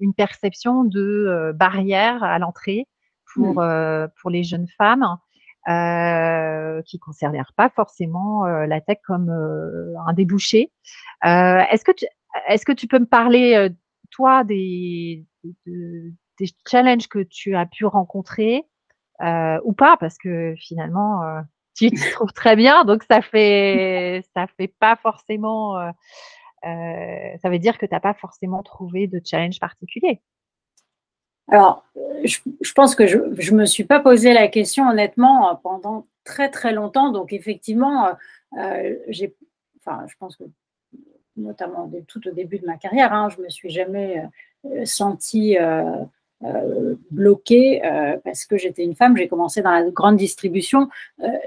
[0.00, 2.86] une perception de barrière à l'entrée
[3.36, 5.06] pour, euh, pour les jeunes femmes
[5.68, 10.72] euh, qui ne considèrent pas forcément euh, la tech comme un débouché.
[11.22, 12.06] est-ce que tu
[12.48, 13.70] est-ce que tu peux me parler,
[14.10, 15.24] toi, des,
[15.64, 18.64] des challenges que tu as pu rencontrer
[19.20, 19.96] ou pas?
[19.96, 21.22] Parce que finalement,
[21.74, 25.76] tu te trouves très bien, donc ça fait ça fait pas forcément.
[26.62, 30.20] Ça veut dire que tu n'as pas forcément trouvé de challenge particulier.
[31.48, 31.84] Alors,
[32.24, 36.72] je, pense que je ne me suis pas posé la question honnêtement pendant très très
[36.72, 37.12] longtemps.
[37.12, 38.08] Donc effectivement,
[38.58, 38.94] euh,
[39.78, 40.44] enfin, je pense que
[41.36, 44.24] notamment tout au début de ma carrière, hein, je me suis jamais
[44.64, 46.04] euh, sentie euh,
[47.10, 47.80] bloquée
[48.24, 49.16] parce que j'étais une femme.
[49.16, 50.88] J'ai commencé dans la grande distribution.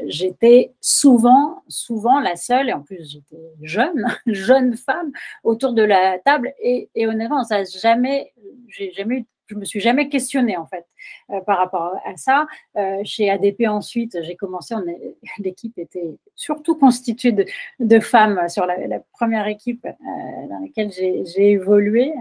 [0.07, 5.11] j'étais souvent, souvent la seule, et en plus j'étais jeune, jeune femme
[5.43, 6.53] autour de la table.
[6.59, 8.33] Et, et honnêtement, ça jamais,
[8.67, 10.85] j'ai jamais eu je me suis jamais questionnée en fait
[11.31, 12.47] euh, par rapport à ça.
[12.77, 14.75] Euh, chez ADP ensuite, j'ai commencé,
[15.39, 17.33] l'équipe était surtout constituée
[17.79, 22.13] de, femmes sur la, première équipe euh, dans laquelle j'ai évolué.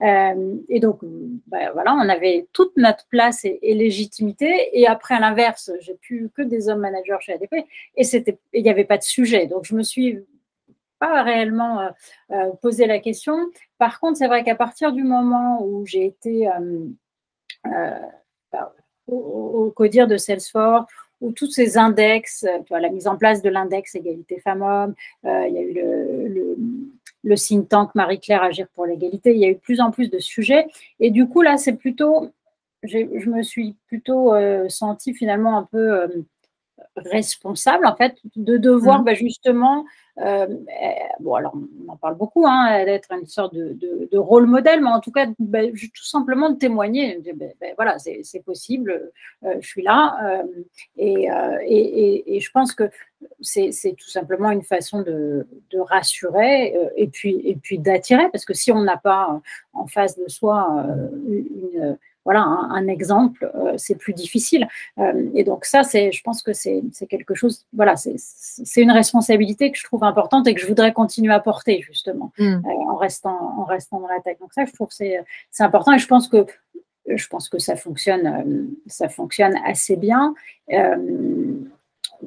[0.00, 1.00] Et donc,
[1.46, 4.70] bah, voilà, on avait toute notre place et, légitimité.
[4.72, 7.54] Et après, à l'inverse, j'ai plus que des hommes managers chez ADP
[7.96, 8.04] et
[8.52, 9.46] il n'y avait pas de sujet.
[9.46, 10.24] Donc, je me suis
[10.98, 11.90] pas réellement euh,
[12.32, 13.36] euh, posé la question.
[13.78, 17.98] Par contre, c'est vrai qu'à partir du moment où j'ai été euh,
[18.52, 18.74] bah,
[19.06, 20.90] au, CODIR de Salesforce,
[21.20, 25.62] où tous ces index, la mise en place de l'index égalité femmes-hommes, il y a
[25.62, 26.56] eu le,
[27.36, 30.18] think tank Marie-Claire Agir pour l'égalité, il y a eu de plus en plus de
[30.18, 30.66] sujets.
[31.00, 32.30] Et du coup, là, c'est plutôt,
[32.82, 34.34] je me suis plutôt
[34.68, 36.08] sentie finalement un peu
[36.96, 39.04] responsable, en fait, de devoir mmh.
[39.04, 39.82] bah, justement euh,
[40.16, 45.00] bon, alors on en parle beaucoup, hein, d'être une sorte de, rôle modèle, mais en
[45.00, 47.18] tout cas, ben, tout simplement de témoigner.
[47.34, 49.10] Ben, ben, voilà, c'est possible,
[49.44, 50.42] euh, je suis là.
[50.98, 52.90] Euh, et, je pense que
[53.40, 58.54] c'est tout simplement une façon de, de rassurer et puis, et puis d'attirer, parce que
[58.54, 59.40] si on n'a pas
[59.72, 60.86] en face de soi
[61.26, 64.66] une voilà un, exemple, euh, c'est plus difficile.
[64.98, 69.70] Euh, et donc ça, c'est, je pense que c'est quelque chose, voilà, c'est une responsabilité
[69.70, 72.44] que je trouve importante et que je voudrais continuer à porter justement mm.
[72.44, 74.38] euh, en restant en restant dans la tech.
[74.40, 76.46] Donc ça, je trouve que c'est important et je pense que
[77.06, 80.34] je pense que ça fonctionne, ça fonctionne assez bien.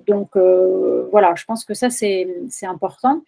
[0.06, 0.38] donc
[1.12, 2.28] voilà, je pense que ça c'est
[2.64, 3.24] important.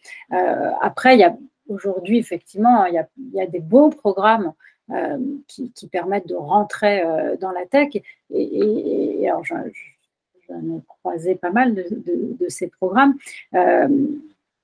[0.81, 1.35] après, il y a
[1.67, 4.53] aujourd'hui effectivement, il y a, il y a des beaux programmes
[4.91, 5.17] euh,
[5.47, 7.89] qui, permettent de rentrer euh, dans la tech.
[8.33, 13.15] Et, alors, j'en ai croisé pas mal de, ces programmes.
[13.53, 13.87] Euh,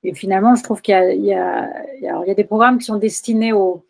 [0.04, 3.84] et finalement, je trouve qu'il y, a, des programmes qui sont destinés aux,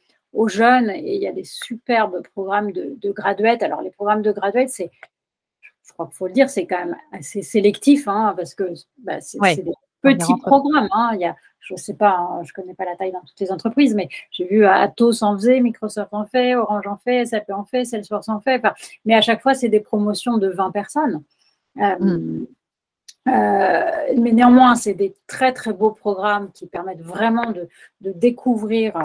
[0.47, 3.63] jeunes et il y a des superbes programmes de, de graduates.
[3.63, 4.91] Alors, les programmes de graduates, c'est,
[5.61, 9.21] je crois qu'il faut le dire, c'est quand même assez sélectif hein, parce que bah,
[9.21, 9.71] c'est des
[10.14, 10.89] petits programmes.
[10.91, 11.12] Hein.
[11.14, 11.36] Il y a
[11.66, 13.95] je ne sais pas, hein, je ne connais pas la taille dans toutes les entreprises,
[13.95, 17.86] mais j'ai vu Atos en faisait, Microsoft en fait, Orange en fait, SAP en fait,
[17.86, 18.62] Salesforce en fait.
[19.03, 21.24] mais à chaque fois, c'est des promotions de 20 personnes.
[21.82, 22.47] Euh, mm.
[23.30, 27.68] euh, mais néanmoins, c'est des très très beaux programmes qui permettent vraiment de,
[27.99, 29.01] découvrir euh,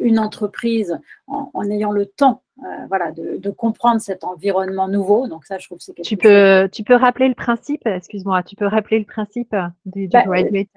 [0.00, 2.42] une entreprise en, ayant le temps
[2.88, 5.26] voilà, de, comprendre cet environnement nouveau.
[5.28, 8.42] Donc ça, je trouve que c'est quelque tu peux, Tu peux rappeler le principe, excuse-moi,
[8.42, 9.56] tu peux rappeler le principe
[9.86, 10.68] du, bah, graduate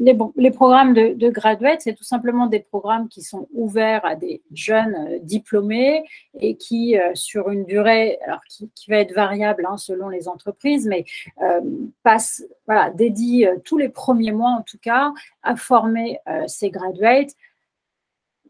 [0.00, 4.42] les, programmes de, de graduate, c'est tout simplement des programmes qui sont ouverts à des
[4.52, 6.04] jeunes euh, diplômés
[6.38, 10.86] et qui, euh, sur une durée, alors qui, va être variable hein, selon les entreprises,
[10.86, 11.04] mais
[11.42, 11.60] euh,
[12.02, 15.12] passe, voilà, dédie tous les premiers mois en tout cas
[15.42, 17.30] à former ces graduates.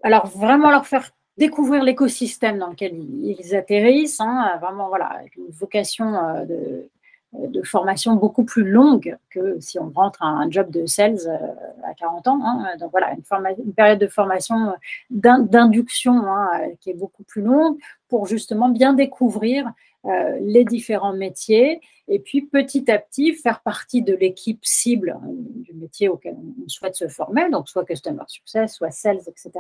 [0.03, 5.49] Alors vraiment leur faire découvrir l'écosystème dans lequel ils, atterrissent, hein, vraiment voilà, avec une
[5.51, 6.91] vocation de,
[7.33, 11.19] de formation beaucoup plus longue que si on rentre à un job de sales
[11.85, 12.41] à 40 ans.
[12.45, 12.77] Hein.
[12.79, 14.75] Donc voilà, une, une, période de formation
[15.11, 17.79] d'induction hein, qui est beaucoup plus longue
[18.09, 19.71] pour justement bien découvrir
[20.07, 25.29] euh, les différents métiers et puis petit à petit faire partie de l'équipe cible hein,
[25.29, 29.51] du métier auquel on souhaite se former, donc soit Customer Success, soit Sales, etc.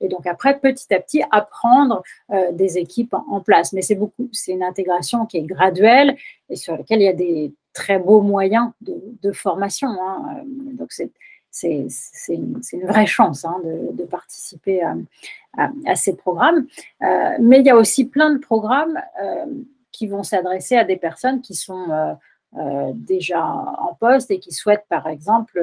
[0.00, 3.72] Et donc après, petit à petit, apprendre euh, des équipes en, place.
[3.72, 6.16] Mais c'est beaucoup, c'est une intégration qui est graduelle
[6.50, 9.88] et sur laquelle il y a des très beaux moyens de, formation.
[9.88, 10.42] Hein.
[10.74, 11.10] Donc c'est
[11.50, 11.86] c'est
[12.28, 14.82] une, une, vraie chance hein, de, participer
[15.56, 16.66] à, ces programmes.
[17.02, 19.46] Euh, mais il y a aussi plein de programmes euh,
[19.98, 22.14] qui vont s'adresser à des personnes qui sont euh,
[22.56, 25.60] euh, déjà en poste et qui souhaitent, par exemple,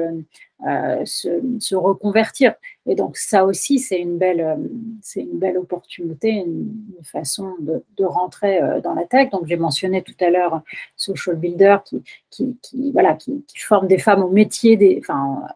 [0.66, 2.54] euh, se, reconvertir.
[2.84, 4.58] Et donc, ça aussi, c'est une belle,
[5.00, 6.70] c'est une belle opportunité, une,
[7.02, 9.30] façon de, rentrer dans la tech.
[9.30, 10.60] Donc, j'ai mentionné tout à l'heure
[10.96, 15.46] Social Builder qui, qui, voilà, qui, forme des femmes au métier, des, enfin,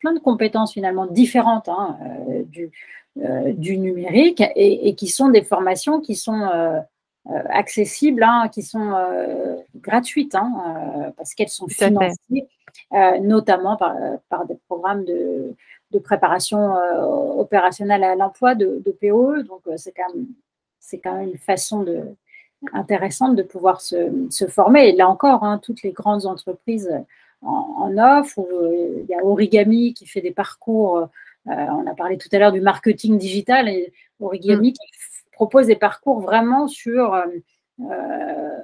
[0.00, 1.98] plein de compétences finalement différentes hein,
[2.46, 2.70] du,
[3.54, 6.48] du numérique et, qui sont des formations qui sont
[7.28, 12.48] accessibles, hein, qui sont euh, gratuites, hein, euh, parce qu'elles sont financées,
[13.20, 15.54] notamment par, des programmes de,
[16.04, 16.74] préparation
[17.38, 19.42] opérationnelle à l'emploi de, POE.
[19.42, 20.26] Donc, c'est quand, même,
[21.02, 22.02] quand même une façon de,
[22.72, 24.88] intéressante de pouvoir se, former.
[24.88, 26.90] Et là encore, hein, toutes les grandes entreprises
[27.42, 28.40] en, offre.
[29.00, 31.08] il y a Origami qui fait des parcours.
[31.46, 34.72] on a parlé tout à l'heure du marketing digital et Origami mm.
[34.72, 34.88] qui
[35.38, 37.26] propose des parcours vraiment sur euh,
[37.80, 38.58] euh,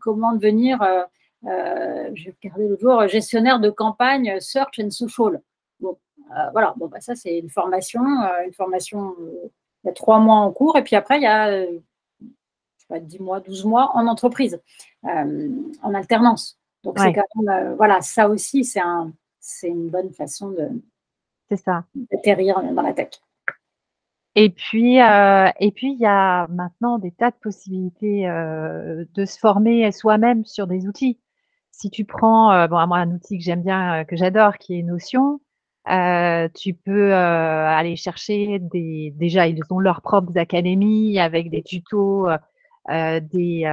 [0.00, 5.42] comment devenir, euh, je vais regarder le jour, gestionnaire de campagne Search and Social.
[5.80, 5.98] Bon,
[6.52, 8.00] voilà, bon, bah, ça c'est une formation,
[8.46, 9.14] une formation,
[9.82, 11.66] il y a trois mois en cours, et puis après il y a
[12.88, 14.62] pas, 10 mois, 12 mois en entreprise,
[15.02, 16.58] en alternance.
[16.84, 19.12] Donc, c'est quand même, voilà, ça aussi, c'est un,
[19.62, 20.68] une bonne façon de,
[21.50, 21.84] c'est ça.
[21.94, 23.20] d'atterrir dans la tech.
[24.36, 29.24] Et puis, euh, et puis il y a maintenant des tas de possibilités euh, de
[29.24, 31.20] se former soi-même sur des outils.
[31.70, 34.82] Si tu prends, euh, bon, moi un outil que j'aime bien, que j'adore, qui est
[34.82, 35.40] Notion,
[36.54, 39.12] tu peux aller chercher des.
[39.16, 42.28] Déjà, ils ont leurs propres académies avec des tutos,
[42.88, 43.64] des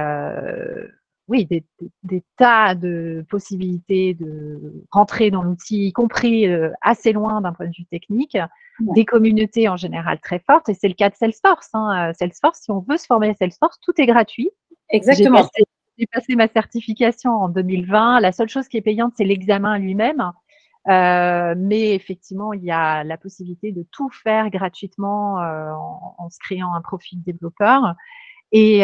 [1.32, 1.64] oui, des,
[2.04, 6.46] des, tas de possibilités de rentrer dans l'outil, y compris
[6.80, 8.36] assez loin d'un point de vue technique
[8.80, 11.70] des communautés en général très fortes, et c'est le cas de Salesforce.
[11.74, 12.10] Hein.
[12.10, 14.50] Euh, Salesforce, si on veut se former à Salesforce, tout est gratuit.
[14.88, 15.48] Exactement.
[15.98, 18.20] J'ai passé, ma certification en 2020.
[18.20, 20.32] La seule chose qui est payante, c'est l'examen lui-même.
[20.88, 25.70] Euh, mais effectivement, il y a la possibilité de tout faire gratuitement euh,
[26.18, 27.94] en, se créant un profil développeur.
[28.52, 28.82] Et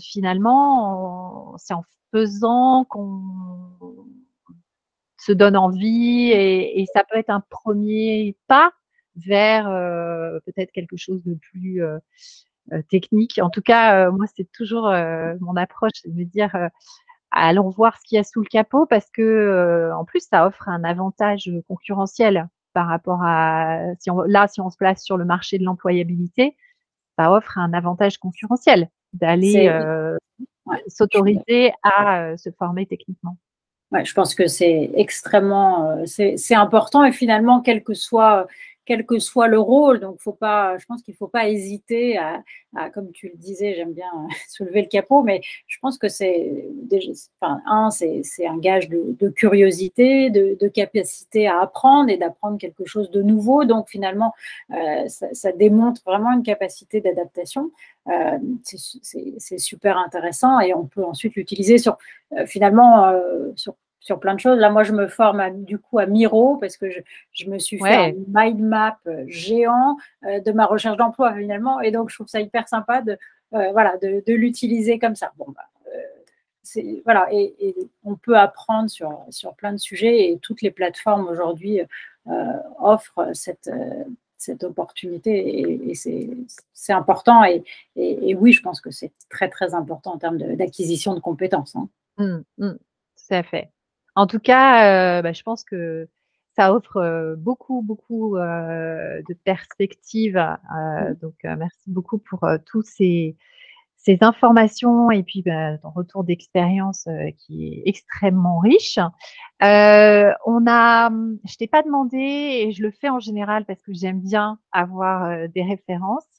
[0.00, 3.20] finalement, c'est en faisant qu'on
[5.24, 8.72] se donne envie et, ça peut être un premier pas
[9.16, 11.98] vers euh, peut-être quelque chose de plus euh,
[12.72, 13.38] euh, technique.
[13.42, 14.92] En tout cas, moi, c'est toujours
[15.40, 16.54] mon approche, de me dire
[17.30, 20.68] allons voir ce qu'il y a sous le capot parce que en plus, ça offre
[20.68, 25.24] un avantage concurrentiel par rapport à si on, là, si on se place sur le
[25.24, 26.56] marché de l'employabilité,
[27.18, 29.70] ça offre un avantage concurrentiel d'aller
[30.88, 33.36] s'autoriser à se former techniquement.
[34.02, 38.48] Je pense que c'est extrêmement, euh, c'est important et finalement, quel que soit
[38.84, 40.00] quel que soit le rôle.
[40.00, 42.42] Donc, faut pas, je pense qu'il ne faut pas hésiter à,
[42.90, 44.10] comme tu le disais, j'aime bien
[44.48, 46.66] soulever le capot, mais je pense que c'est,
[47.40, 53.22] un, c'est un gage de, curiosité, de, capacité à apprendre et d'apprendre quelque chose de
[53.22, 53.64] nouveau.
[53.64, 54.32] Donc, finalement,
[54.72, 57.70] euh, ça, démontre vraiment une capacité d'adaptation.
[58.08, 61.96] Euh, c'est super intéressant et on peut ensuite l'utiliser sur,
[62.46, 63.14] finalement,
[63.54, 64.58] sur sur plein de choses.
[64.58, 67.94] Là, moi, je me forme du coup à Miro parce que je, me suis fait
[67.94, 71.80] un mind map euh, géant euh, de ma recherche d'emploi finalement.
[71.80, 73.12] Et donc, je trouve ça hyper sympa de,
[73.54, 75.32] euh, voilà, de, l'utiliser comme ça.
[75.38, 75.64] Bon, bah,
[77.04, 77.74] voilà, et,
[78.04, 81.80] on peut apprendre sur, sur plein de sujets et toutes les plateformes aujourd'hui
[82.78, 83.70] offrent cette,
[84.36, 87.42] cette opportunité et, c'est important.
[87.44, 87.64] Et,
[87.96, 91.74] et, oui, je pense que c'est très, très important en termes d'acquisition de, compétences.
[91.76, 91.88] Hein.
[92.18, 93.70] Mmh, mmh, tout à fait.
[94.16, 96.08] En tout cas, euh, bah, je pense que
[96.56, 100.40] ça offre euh, beaucoup, beaucoup euh, de perspectives.
[101.20, 103.36] donc, merci beaucoup pour tous ces,
[103.96, 107.08] ces informations et puis bah, ton retour d'expérience
[107.38, 108.98] qui est extrêmement riche.
[109.60, 111.10] on a,
[111.44, 115.48] je t'ai pas demandé et je le fais en général parce que j'aime bien avoir
[115.48, 116.33] des références.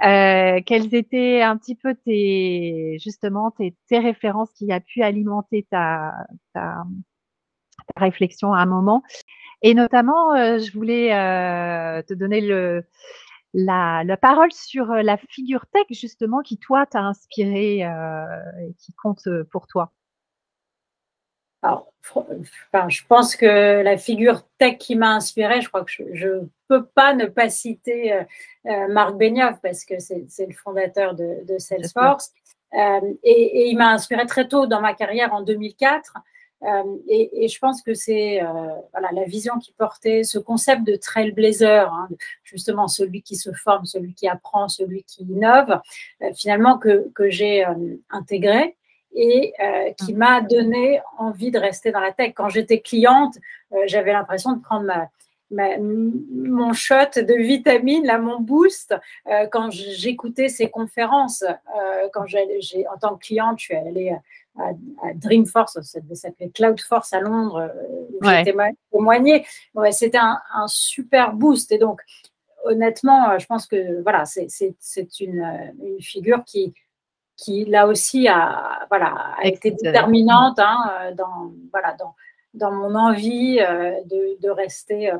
[0.00, 6.12] Quelles étaient un petit peu tes justement tes, références qui a pu alimenter ta,
[7.96, 9.02] réflexion à un moment?
[9.62, 11.10] Et notamment je voulais
[12.06, 12.84] te donner le
[13.54, 18.24] la, parole sur la figure tech justement qui toi t'a inspiré euh,
[18.60, 19.92] et qui compte pour toi
[21.64, 26.28] Alors, enfin, je pense que la figure tech qui m'a inspiré, je crois que je
[26.28, 28.22] ne peux pas ne pas citer euh,
[28.66, 32.32] euh, Marc Benioff parce que c'est le fondateur de, de Salesforce.
[32.74, 36.12] Euh, et, et, il m'a inspiré très tôt dans ma carrière en 2004
[36.64, 38.42] euh, et, je pense que c'est
[38.92, 42.08] voilà, la vision qui portait ce concept de trailblazer, hein,
[42.42, 45.80] justement celui qui se forme, celui qui apprend, celui qui innove,
[46.34, 47.64] finalement que, que j'ai
[48.10, 48.76] intégré
[49.14, 49.54] et
[49.98, 50.16] qui mmh.
[50.16, 52.32] m'a donné envie de rester dans la tech.
[52.34, 53.38] Quand j'étais cliente,
[53.86, 55.08] j'avais l'impression de prendre ma,
[55.78, 58.94] mon shot de vitamine, là, mon boost,
[59.52, 61.44] quand j'écoutais ces conférences.
[62.12, 64.16] quand j'ai, en tant que cliente, je suis allée
[64.58, 68.54] à, Dreamforce, ça devait s'appeler Cloudforce à Londres, euh, où j'étais
[68.92, 69.46] témoigné.
[69.74, 71.72] Ouais, C'était un, super boost.
[71.72, 72.00] Et donc,
[72.64, 74.48] honnêtement, euh, je pense que voilà, c'est
[75.20, 76.74] une, euh, une, figure qui,
[77.36, 82.14] qui là aussi a, voilà, a été déterminante hein, dans, voilà, dans,
[82.54, 85.10] dans mon envie de, de, rester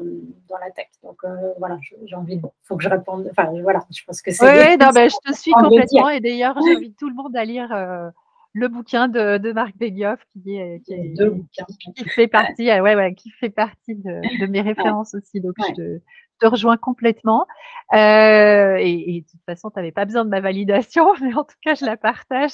[0.49, 0.87] dans la tech.
[1.03, 1.19] Donc
[1.59, 3.27] voilà, j'ai envie, il faut que je réponde.
[3.31, 4.45] Enfin voilà, je pense que c'est.
[4.45, 6.11] Oui, non, ben, je te suis complètement.
[6.11, 8.13] Et d'ailleurs, j'invite tout le monde à lire
[8.55, 13.51] le bouquin de, de Marc Benioff qui, est, qui, fait partie, ouais, ouais, qui fait
[13.51, 15.41] partie de, mes références aussi.
[15.41, 16.01] Donc, je, te,
[16.43, 17.47] rejoins complètement.
[17.93, 21.57] Euh, et, de toute façon, tu n'avais pas besoin de ma validation, mais en tout
[21.63, 22.53] cas, je la partage.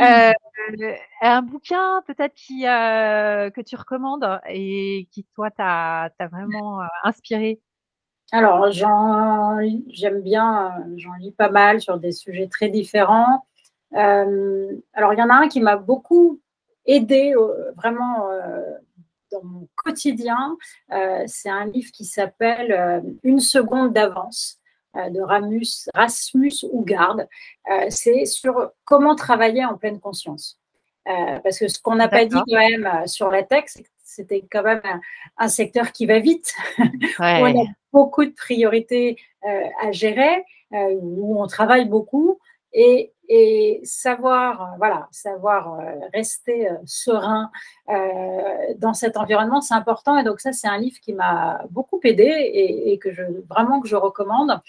[0.00, 0.32] Euh,
[1.22, 7.60] un bouquin peut-être qui euh, que tu recommandes et qui, toi, t'a vraiment inspiré?
[8.32, 13.46] Alors, j'aime bien, j'en lis pas mal sur des sujets très différents.
[13.92, 16.40] Alors, il y en a un qui m'a beaucoup
[16.86, 17.34] aidé
[17.76, 18.28] vraiment
[19.30, 20.56] dans mon quotidien.
[21.26, 24.58] c'est un livre qui s'appelle Une seconde d'avance
[24.94, 27.18] de Ramus, Rasmus Ougard.
[27.90, 30.58] c'est sur comment travailler en pleine conscience.
[31.04, 33.64] parce que ce qu'on n'a pas dit quand même sur la tech,
[34.02, 34.82] c'était quand même
[35.36, 36.82] un, secteur qui va vite, où
[37.18, 39.16] on a beaucoup de priorités
[39.82, 42.38] à gérer, où on travaille beaucoup.
[42.72, 47.50] Et et savoir, euh, voilà, savoir euh, rester euh, serein
[48.78, 50.18] dans cet environnement, c'est important.
[50.18, 53.88] Et donc ça, c'est un livre qui m'a beaucoup aidé et, que je vraiment que
[53.88, 54.60] je recommande.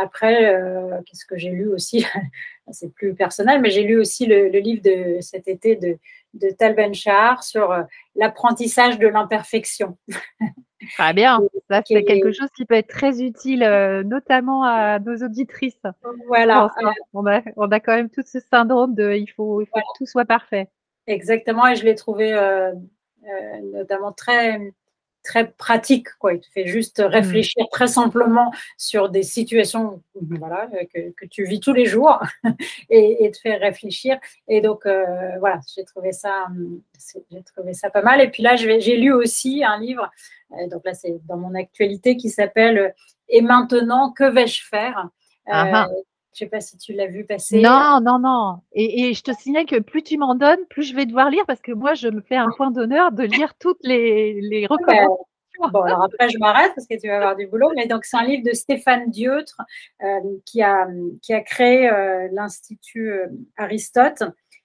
[0.00, 0.58] après,
[1.04, 2.06] qu'est-ce que j'ai lu aussi?
[2.72, 5.98] C'est plus personnel, mais j'ai lu aussi le, livre de cet été de,
[6.34, 7.84] de Tal Ben sur
[8.14, 9.98] l'apprentissage de l'imperfection.
[10.94, 11.40] Très bien.
[11.68, 15.82] Ça, c'est quelque chose qui peut être très utile, euh, notamment à nos auditrices.
[16.26, 16.70] Voilà.
[17.12, 19.98] On a, on a, quand même tout ce syndrome de il faut, il faut que
[19.98, 20.68] tout soit parfait.
[21.06, 21.66] Exactement.
[21.66, 24.72] Et je l'ai trouvé euh, euh, notamment très
[25.22, 26.06] très pratique.
[26.18, 26.32] Quoi.
[26.32, 27.04] Il te fait juste mmh.
[27.04, 32.22] réfléchir très simplement sur des situations voilà, que, que tu vis tous les jours
[32.88, 34.18] et, et, te faire réfléchir.
[34.48, 36.46] Et donc, voilà, j'ai trouvé, ça,
[37.30, 38.22] j'ai trouvé ça pas mal.
[38.22, 40.10] Et puis là, j'ai lu aussi un livre,
[40.70, 42.94] donc là, c'est dans mon actualité, qui s'appelle
[43.28, 45.08] Et maintenant, que vais-je faire?
[45.46, 45.88] Ah ah.
[46.32, 47.60] Je ne sais pas si tu l'as vu passer.
[47.60, 48.60] Non, non, non.
[48.72, 51.60] Et, je te signale que plus tu m'en donnes, plus je vais devoir lire parce
[51.60, 55.26] que moi, je me fais un point d'honneur de lire toutes les, les recommandations.
[55.68, 57.70] Bon, alors après, je m'arrête parce que tu vas avoir du boulot.
[57.76, 59.60] Mais donc, c'est un livre de Stéphane Dieutre
[60.02, 60.86] euh, qui, a,
[61.20, 63.26] qui a créé euh, l'Institut euh,
[63.56, 64.22] Aristote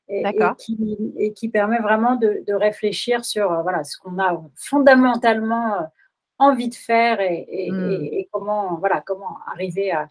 [0.07, 0.23] et,
[0.57, 5.89] qui, et, qui, permet vraiment de, de réfléchir sur voilà, ce qu'on a fondamentalement
[6.37, 7.91] envie de faire et, hmm.
[8.11, 10.09] et, comment, voilà, comment arriver à,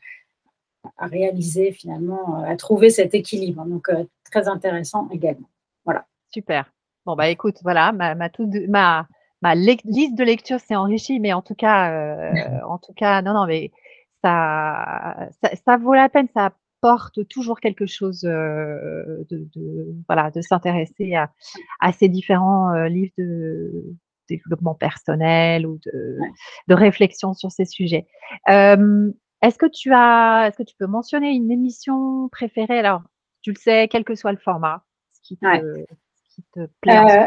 [0.98, 3.64] à réaliser finalement, euh, à trouver cet équilibre.
[3.64, 5.48] Donc, euh, très intéressant également.
[5.84, 6.06] Voilà.
[6.30, 6.70] Super.
[7.06, 8.30] Bon, bah écoute, voilà, ma, ma,
[8.68, 9.06] ma,
[9.42, 12.32] ma liste de lecture s'est enrichie, mais en tout cas, euh,
[12.68, 13.70] en tout cas, non, non, mais
[14.22, 15.28] ça,
[15.66, 16.50] ça, vaut la peine, ça
[16.84, 21.30] apporte toujours quelque chose de, de, voilà, de s'intéresser à,
[21.80, 23.96] à, ces différents livres de
[24.28, 26.18] développement personnel ou de,
[26.68, 28.06] de réflexion sur ces sujets.
[29.44, 32.78] Est-ce que tu as, est-ce que tu peux mentionner une émission préférée?
[32.78, 33.02] Alors,
[33.42, 34.82] tu le sais, quel que soit le format,
[35.12, 37.26] ce qui te, plaît.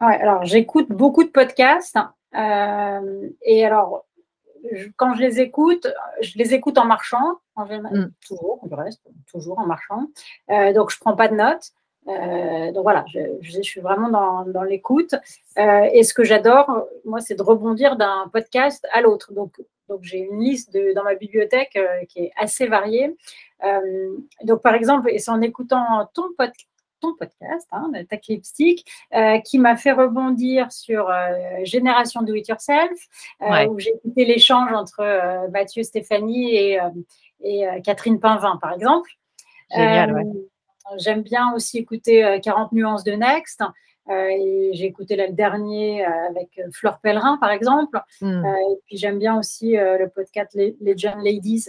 [0.00, 1.98] alors j'écoute beaucoup de podcasts.
[2.34, 4.04] Euh, et alors,
[4.96, 5.86] quand je les écoute,
[6.20, 8.12] je les écoute en marchant, en général, mm.
[8.26, 10.06] toujours, du reste, toujours en marchant.
[10.48, 11.72] donc, je ne prends pas de notes.
[12.74, 15.14] donc voilà, je, je, suis vraiment dans, dans l'écoute.
[15.56, 19.32] et ce que j'adore, moi, c'est de rebondir d'un podcast à l'autre.
[19.32, 19.54] Donc,
[19.88, 23.16] donc j'ai une liste de, dans ma bibliothèque qui est assez variée.
[24.44, 26.69] donc par exemple, et c'est en écoutant ton, podcast
[27.00, 31.32] ton podcast, hein, Tech Lipstick, euh, qui m'a fait rebondir sur euh,
[31.64, 33.08] Génération Do It Yourself,
[33.42, 36.78] euh, où j'ai écouté l'échange entre Mathieu Stéphanie et,
[37.42, 39.10] et Catherine Pinvin, par exemple.
[39.70, 40.24] Génial,
[40.98, 43.62] J'aime bien aussi écouter 40 nuances de Next.
[44.08, 48.00] et j'ai écouté le dernier avec Fleur Pellerin, par exemple.
[48.20, 48.44] Hmm.
[48.44, 51.66] et puis j'aime bien aussi le podcast Legend Ladies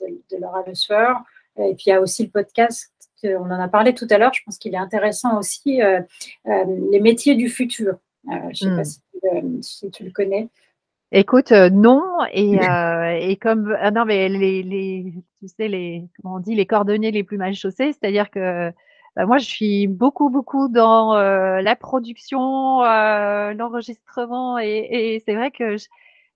[0.00, 1.18] de, de, Laura Le Sueur.
[1.58, 2.93] Et puis il y a aussi le podcast
[3.24, 6.00] on en a parlé tout à l'heure, je pense qu'il est intéressant aussi, euh,
[6.46, 7.96] euh, les métiers du futur.
[8.28, 9.62] Euh, je ne sais pas hmm.
[9.62, 10.48] si, tu le connais.
[11.12, 12.02] Écoute, non,
[12.32, 12.58] et,
[13.20, 17.22] et comme ah non, mais les, tu sais les comment on dit les cordonniers les
[17.22, 18.72] plus mal chaussés, c'est-à-dire que
[19.14, 25.76] bah, moi je suis beaucoup beaucoup dans la production, l'enregistrement, et, et c'est vrai que
[25.76, 25.86] je,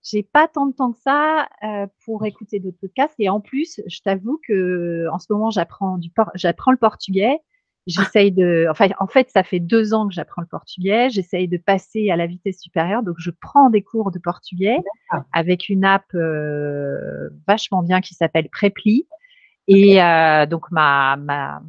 [0.02, 3.14] j'ai pas tant de temps que ça euh, pour écouter d'autres podcasts.
[3.18, 7.38] Et en plus, je t'avoue que en ce moment, j'apprends du j'apprends le portugais.
[7.86, 11.08] J'essaye de, enfin, en fait, ça fait deux ans que j'apprends le portugais.
[11.08, 13.02] J'essaye de passer à la vitesse supérieure.
[13.02, 14.76] Donc, je prends des cours de portugais
[15.32, 19.06] avec une app euh, vachement bien qui s'appelle Preply.
[19.68, 21.62] Et euh, donc, ma, ma,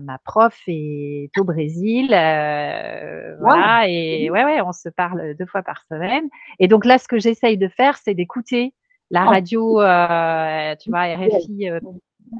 [0.00, 5.62] ma prof est au Brésil, euh, voilà, et ouais, ouais, on se parle deux fois
[5.62, 6.28] par semaine.
[6.58, 8.74] Et donc là, ce que j'essaye de faire, c'est d'écouter
[9.10, 9.30] la ah.
[9.30, 11.80] radio, euh, tu vois, RFI euh,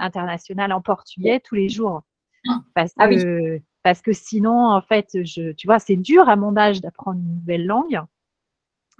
[0.00, 2.02] internationale en portugais tous les jours,
[2.48, 2.60] ah.
[2.74, 6.56] parce ah que parce que sinon, en fait, je, tu vois, c'est dur à mon
[6.56, 8.00] âge d'apprendre une nouvelle langue.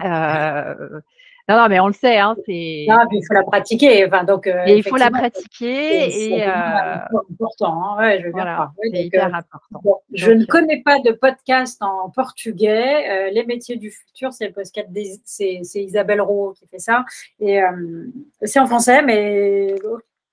[0.05, 1.01] Euh,
[1.49, 2.87] non, non, mais on le sait, hein, c'est.
[2.87, 4.07] il faut la pratiquer.
[4.07, 6.11] Enfin, donc, euh, il faut la pratiquer et.
[6.11, 6.97] C'est euh,
[7.33, 7.85] important.
[7.85, 10.03] Hein, ouais, je veux voilà, c'est hyper euh, important.
[10.13, 13.31] je ne connais pas de podcast en portugais.
[13.31, 14.91] les métiers du futur, c'est le podcast
[15.25, 17.07] c'est, Isabelle Rowe qui fait ça.
[17.41, 17.61] Et
[18.43, 19.75] c'est en français, mais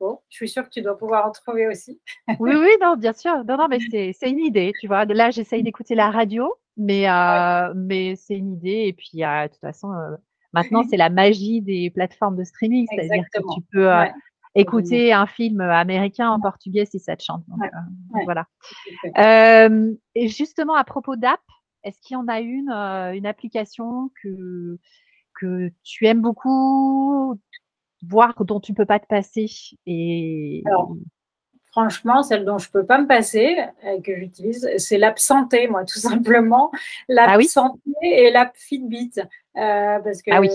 [0.01, 2.01] Bon, je suis sûre que tu dois pouvoir en trouver aussi.
[2.39, 3.45] oui, oui, non, bien sûr.
[3.45, 3.79] Non, non, mais
[4.11, 5.05] c'est une idée, tu vois.
[5.05, 7.05] Là, j'essaye d'écouter la radio, mais,
[7.73, 8.87] mais c'est une idée.
[8.87, 9.93] Et puis, de toute façon,
[10.55, 14.05] Maintenant, c'est la magie des plateformes de streaming, c'est-à-dire que tu peux euh,
[14.55, 17.43] écouter un film américain en portugais si ça te chante.
[17.61, 18.47] Euh, voilà.
[19.17, 21.41] Euh, et justement, à propos d'app,
[21.83, 24.79] est-ce qu'il y en a une, une application que,
[25.39, 27.39] que tu aimes beaucoup,
[28.01, 29.47] voire dont tu ne peux pas te passer
[29.85, 30.63] et
[31.75, 35.67] franchement, celle dont je ne peux pas me passer, euh, que j'utilise, c'est l'app santé,
[35.67, 36.71] moi, tout simplement.
[37.09, 39.11] L'app ah santé et l'app Fitbit.
[39.57, 40.49] Euh, parce que, ah oui.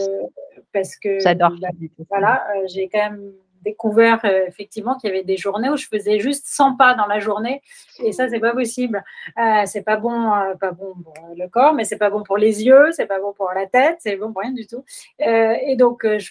[0.73, 1.53] parce que j'adore.
[1.61, 1.69] Bah,
[2.09, 3.33] voilà, euh, j'ai quand même
[3.63, 7.21] découvert effectivement qu'il y avait des journées où je faisais juste 100 pas dans la
[7.21, 7.61] journée
[8.03, 9.05] et ça c'est pas possible
[9.67, 12.91] c'est pas bon pas bon pour le corps mais c'est pas bon pour les yeux
[12.93, 14.83] c'est pas bon pour la tête c'est bon pour rien du tout
[15.19, 16.31] et donc je,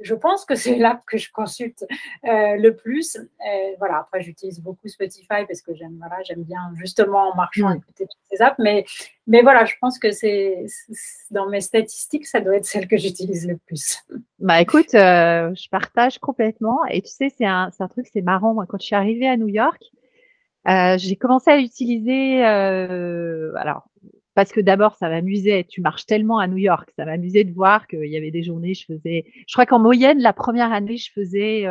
[0.00, 1.84] je pense que c'est l'app que je consulte
[2.24, 3.16] euh, le plus.
[3.16, 7.70] Euh, voilà, après, j'utilise beaucoup Spotify parce que j'aime voilà, j'aime bien justement en marchant
[7.70, 8.58] écouter toutes ces apps.
[8.58, 8.84] Mais,
[9.26, 10.66] mais voilà, je pense que c'est
[11.30, 14.04] dans mes statistiques, ça doit être celle que j'utilise le plus.
[14.38, 16.78] Bah écoute, euh, je partage complètement.
[16.90, 18.54] Et tu sais, c'est un, un, truc, c'est marrant.
[18.54, 19.82] Moi, quand je suis arrivée à New York,
[20.66, 23.88] j'ai commencé à utiliser, alors
[24.38, 25.66] parce que d'abord, ça m'amusait.
[25.68, 28.72] Tu marches tellement à New York, ça m'amusait de voir qu'il y avait des journées,
[28.72, 31.62] je faisais, je crois qu'en moyenne, la première année, je faisais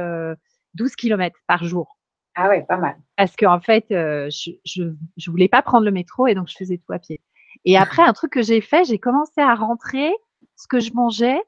[0.73, 1.97] 12 euh, km par jour.
[2.35, 2.97] Ah ouais, pas mal.
[3.15, 6.57] Parce qu'en en fait, euh, je, je, voulais pas prendre le métro et donc je
[6.57, 7.21] faisais tout à pied.
[7.63, 10.11] Et après, un truc que j'ai fait, j'ai commencé à rentrer
[10.57, 11.39] ce que je mangeais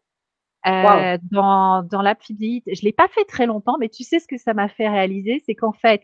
[0.67, 2.63] euh, dans, dans l'app Fitbit.
[2.65, 5.43] Je l'ai pas fait très longtemps, mais tu sais ce que ça m'a fait réaliser,
[5.45, 6.01] c'est qu'en fait,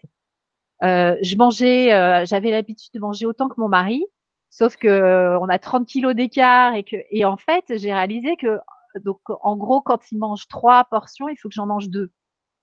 [0.82, 4.05] je mangeais, j'avais l'habitude de manger autant que mon mari,
[4.50, 8.38] Sauf que euh, on a 30 kilos d'écart et que et en fait j'ai réalisé
[8.38, 8.60] que
[9.04, 12.12] donc en gros quand il mange trois portions, il faut que j'en mange deux,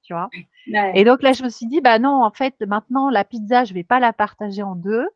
[0.02, 0.30] tu vois.
[0.94, 3.74] Et donc là je me suis dit bah non en fait maintenant la pizza je
[3.74, 5.06] vais pas la partager en deux.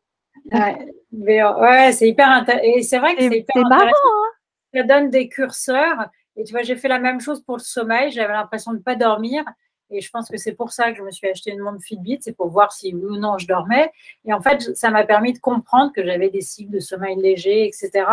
[0.51, 2.63] Ouais, ouais c'est hyper intéressant.
[2.63, 3.85] Et c'est vrai que c'est hyper marrant.
[3.85, 4.37] Hein
[4.73, 6.07] ça donne des curseurs.
[6.35, 8.11] Et tu vois, j'ai fait la même chose pour le sommeil.
[8.11, 9.43] J'avais l'impression de ne pas dormir.
[9.89, 12.19] Et je pense que c'est pour ça que je me suis acheté une montre Fitbit,
[12.21, 13.91] c'est pour voir si oui ou non je dormais.
[14.25, 17.65] Et en fait, ça m'a permis de comprendre que j'avais des cycles de sommeil léger,
[17.67, 18.05] etc.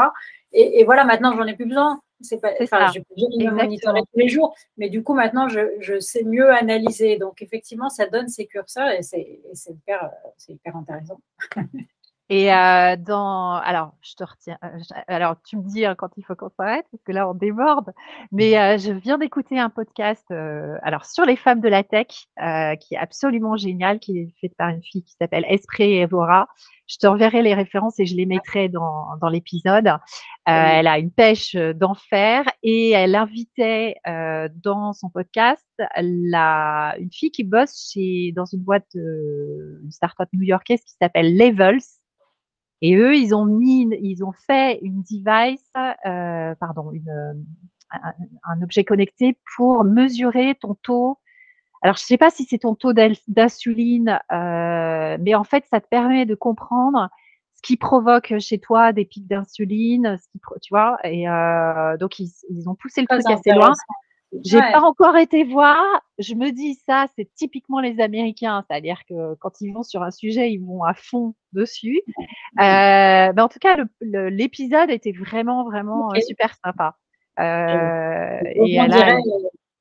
[0.57, 2.01] Et, voilà, maintenant, j'en ai plus besoin.
[2.21, 5.15] C'est pas, enfin, j'ai plus besoin de me monitorer tous les jours, mais du coup,
[5.15, 7.19] maintenant, je, je, sais mieux analyser.
[7.19, 10.11] Donc, effectivement, ça donne ces curseurs et c'est hyper,
[10.49, 11.21] hyper intéressant.
[12.31, 14.57] Et euh, dans, alors, je te retiens.
[14.65, 14.79] Euh,
[15.09, 17.93] alors, tu me dis hein, quand il faut qu'on s'arrête parce que là on déborde.
[18.33, 22.07] Mais euh, je viens d'écouter un podcast, alors sur les femmes de la tech,
[22.81, 26.49] qui est absolument génial, qui est fait par une fille qui s'appelle Esprit Evora.
[26.87, 29.91] Je te reverrai les références et je les mettrai dans, dans l'épisode.
[30.47, 37.45] Elle a une pêche d'enfer et elle invitait dans son podcast la, une fille qui
[37.45, 41.81] bosse chez, dans une boîte, une start-up new-yorkaise qui s'appelle Levels
[42.87, 45.73] et eux, ils ont mis, ils ont fait une device,
[46.05, 47.47] euh, pardon, une,
[47.91, 51.19] un, objet connecté pour mesurer ton taux.
[51.81, 55.81] Alors, je ne sais pas si c'est ton taux d'insuline, euh, mais en fait, ça
[55.81, 57.09] te permet de comprendre
[57.55, 60.19] ce qui provoque chez toi des pics d'insuline,
[60.61, 60.99] tu vois.
[61.05, 63.73] Et euh, donc, ils, ils, ont poussé le truc assez loin.
[64.45, 65.79] J'ai pas encore été voir.
[66.19, 70.11] Je me dis ça, c'est typiquement les Américains, c'est-à-dire que quand ils vont sur un
[70.11, 72.01] sujet, ils vont à fond dessus.
[72.61, 76.97] Euh, mais en tout cas, l'épisode était vraiment, vraiment euh, super sympa.
[77.41, 79.17] Euh, et elle a...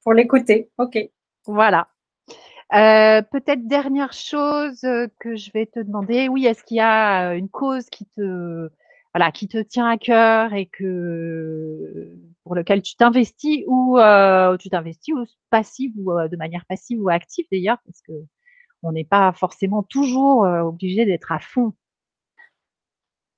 [0.04, 0.70] pour l'écouter.
[0.78, 0.98] Ok.
[1.46, 1.88] Voilà.
[2.74, 4.82] Euh, peut-être dernière chose
[5.20, 6.28] que je vais te demander.
[6.30, 8.70] Oui, est-ce qu'il y a une cause qui te
[9.14, 12.12] voilà, qui te tient à cœur et que
[12.44, 15.26] pour lequel tu t'investis ou euh, tu t'investis ou
[15.98, 18.14] ou euh, de manière passive ou active d'ailleurs, parce que
[18.84, 21.74] on n'est pas forcément toujours euh, obligé d'être à fond.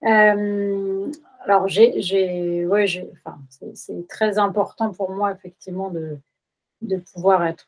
[0.01, 3.37] alors j'ai, ouais, enfin,
[3.75, 6.17] c'est, très important pour moi effectivement de,
[6.81, 7.67] de pouvoir être,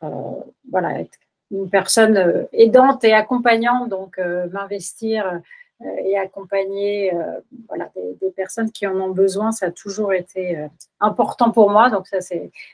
[0.72, 1.18] voilà, être
[1.52, 4.18] une personne aidante et accompagnante, donc
[4.52, 5.42] m'investir
[5.84, 10.68] et accompagner euh, voilà, des, personnes qui en ont besoin, ça a toujours été euh,
[11.00, 11.90] important pour moi.
[11.90, 12.18] Donc ça,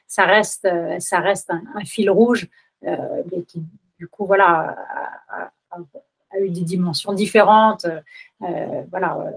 [0.07, 0.67] ça reste,
[0.99, 2.49] ça reste un, fil rouge,
[2.81, 3.63] mais qui
[3.97, 4.75] du coup voilà
[5.29, 7.85] a, eu des dimensions différentes.
[8.39, 9.31] voilà,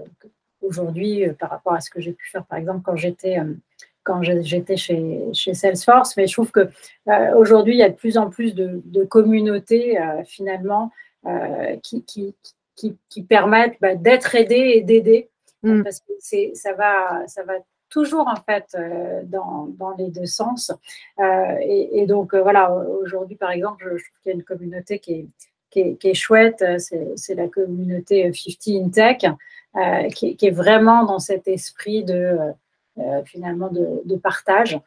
[0.61, 3.37] aujourd'hui par rapport à ce que j'ai pu faire par exemple quand j'étais
[4.03, 6.69] quand j'étais chez, Salesforce, mais je trouve que
[7.35, 10.91] aujourd'hui il y a de plus en plus de, communautés finalement
[11.83, 12.03] qui,
[12.77, 15.29] qui, permettent bah, d'être aidé et d'aider.
[15.63, 15.83] Mm.
[15.83, 16.13] Parce que
[16.53, 17.55] ça va, ça va
[17.89, 20.71] toujours en fait euh, dans, dans, les deux sens.
[21.19, 24.99] Euh, et, donc euh, voilà, aujourd'hui par exemple, je, trouve qu'il y a une communauté
[24.99, 25.27] qui est,
[25.69, 31.03] qui est, qui est chouette, c'est la communauté 50 in Tech, qui, qui, est vraiment
[31.03, 32.37] dans cet esprit de
[33.25, 34.79] finalement de, de partage.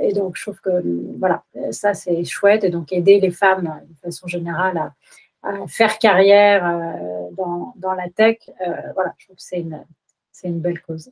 [0.00, 0.82] et donc je trouve que
[1.18, 2.64] voilà, ça c'est chouette.
[2.64, 4.94] Et donc aider les femmes de façon générale à,
[5.68, 9.84] faire carrière euh, dans, dans, la tech, euh, voilà, je trouve que c'est une,
[10.32, 11.10] c'est une belle cause.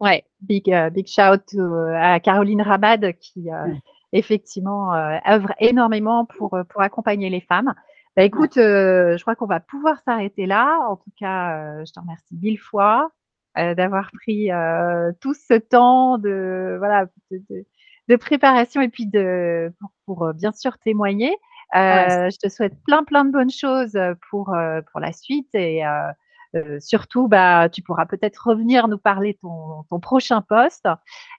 [0.00, 1.58] Ouais, big, uh, big shout
[1.96, 3.48] à Caroline Rabad qui
[4.12, 7.74] effectivement œuvre énormément pour, pour accompagner les femmes.
[8.16, 10.78] Bah, écoute, je crois qu'on va pouvoir s'arrêter là.
[10.88, 13.10] En tout cas, je te remercie mille fois
[13.56, 14.50] d'avoir pris
[15.20, 17.66] tout ce temps de, voilà, de,
[18.06, 21.36] de, préparation et puis de, pour, pour bien sûr témoigner.
[21.74, 25.48] Euh, je te souhaite plein, plein de bonnes choses euh, pour, euh, pour la suite
[25.54, 25.82] et
[26.80, 30.88] surtout, bah, tu pourras peut-être revenir nous parler ton, ton prochain poste.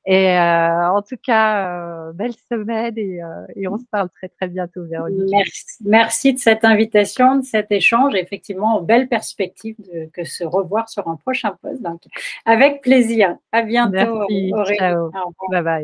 [0.05, 3.19] Et en tout cas, belle semaine et,
[3.55, 5.31] et, on se parle très, très bientôt, Véronique.
[5.31, 8.13] Merci, merci de cette invitation, de cet échange.
[8.13, 11.81] Effectivement, belle perspective de que se revoir sur un prochain poste.
[11.81, 12.01] Donc,
[12.45, 13.35] avec plaisir.
[13.51, 14.27] À bientôt.
[14.29, 14.53] Merci.
[14.77, 15.11] Ciao.
[15.49, 15.83] Bye bye.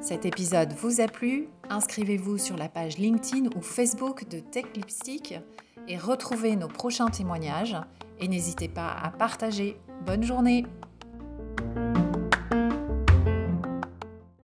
[0.00, 1.48] Cet épisode vous a plu?
[1.68, 5.34] Inscrivez-vous sur la page LinkedIn ou Facebook de Tech Lipstick
[5.88, 7.76] et retrouvez nos prochains témoignages.
[8.18, 9.76] Et n'hésitez pas à partager.
[10.06, 10.64] Bonne journée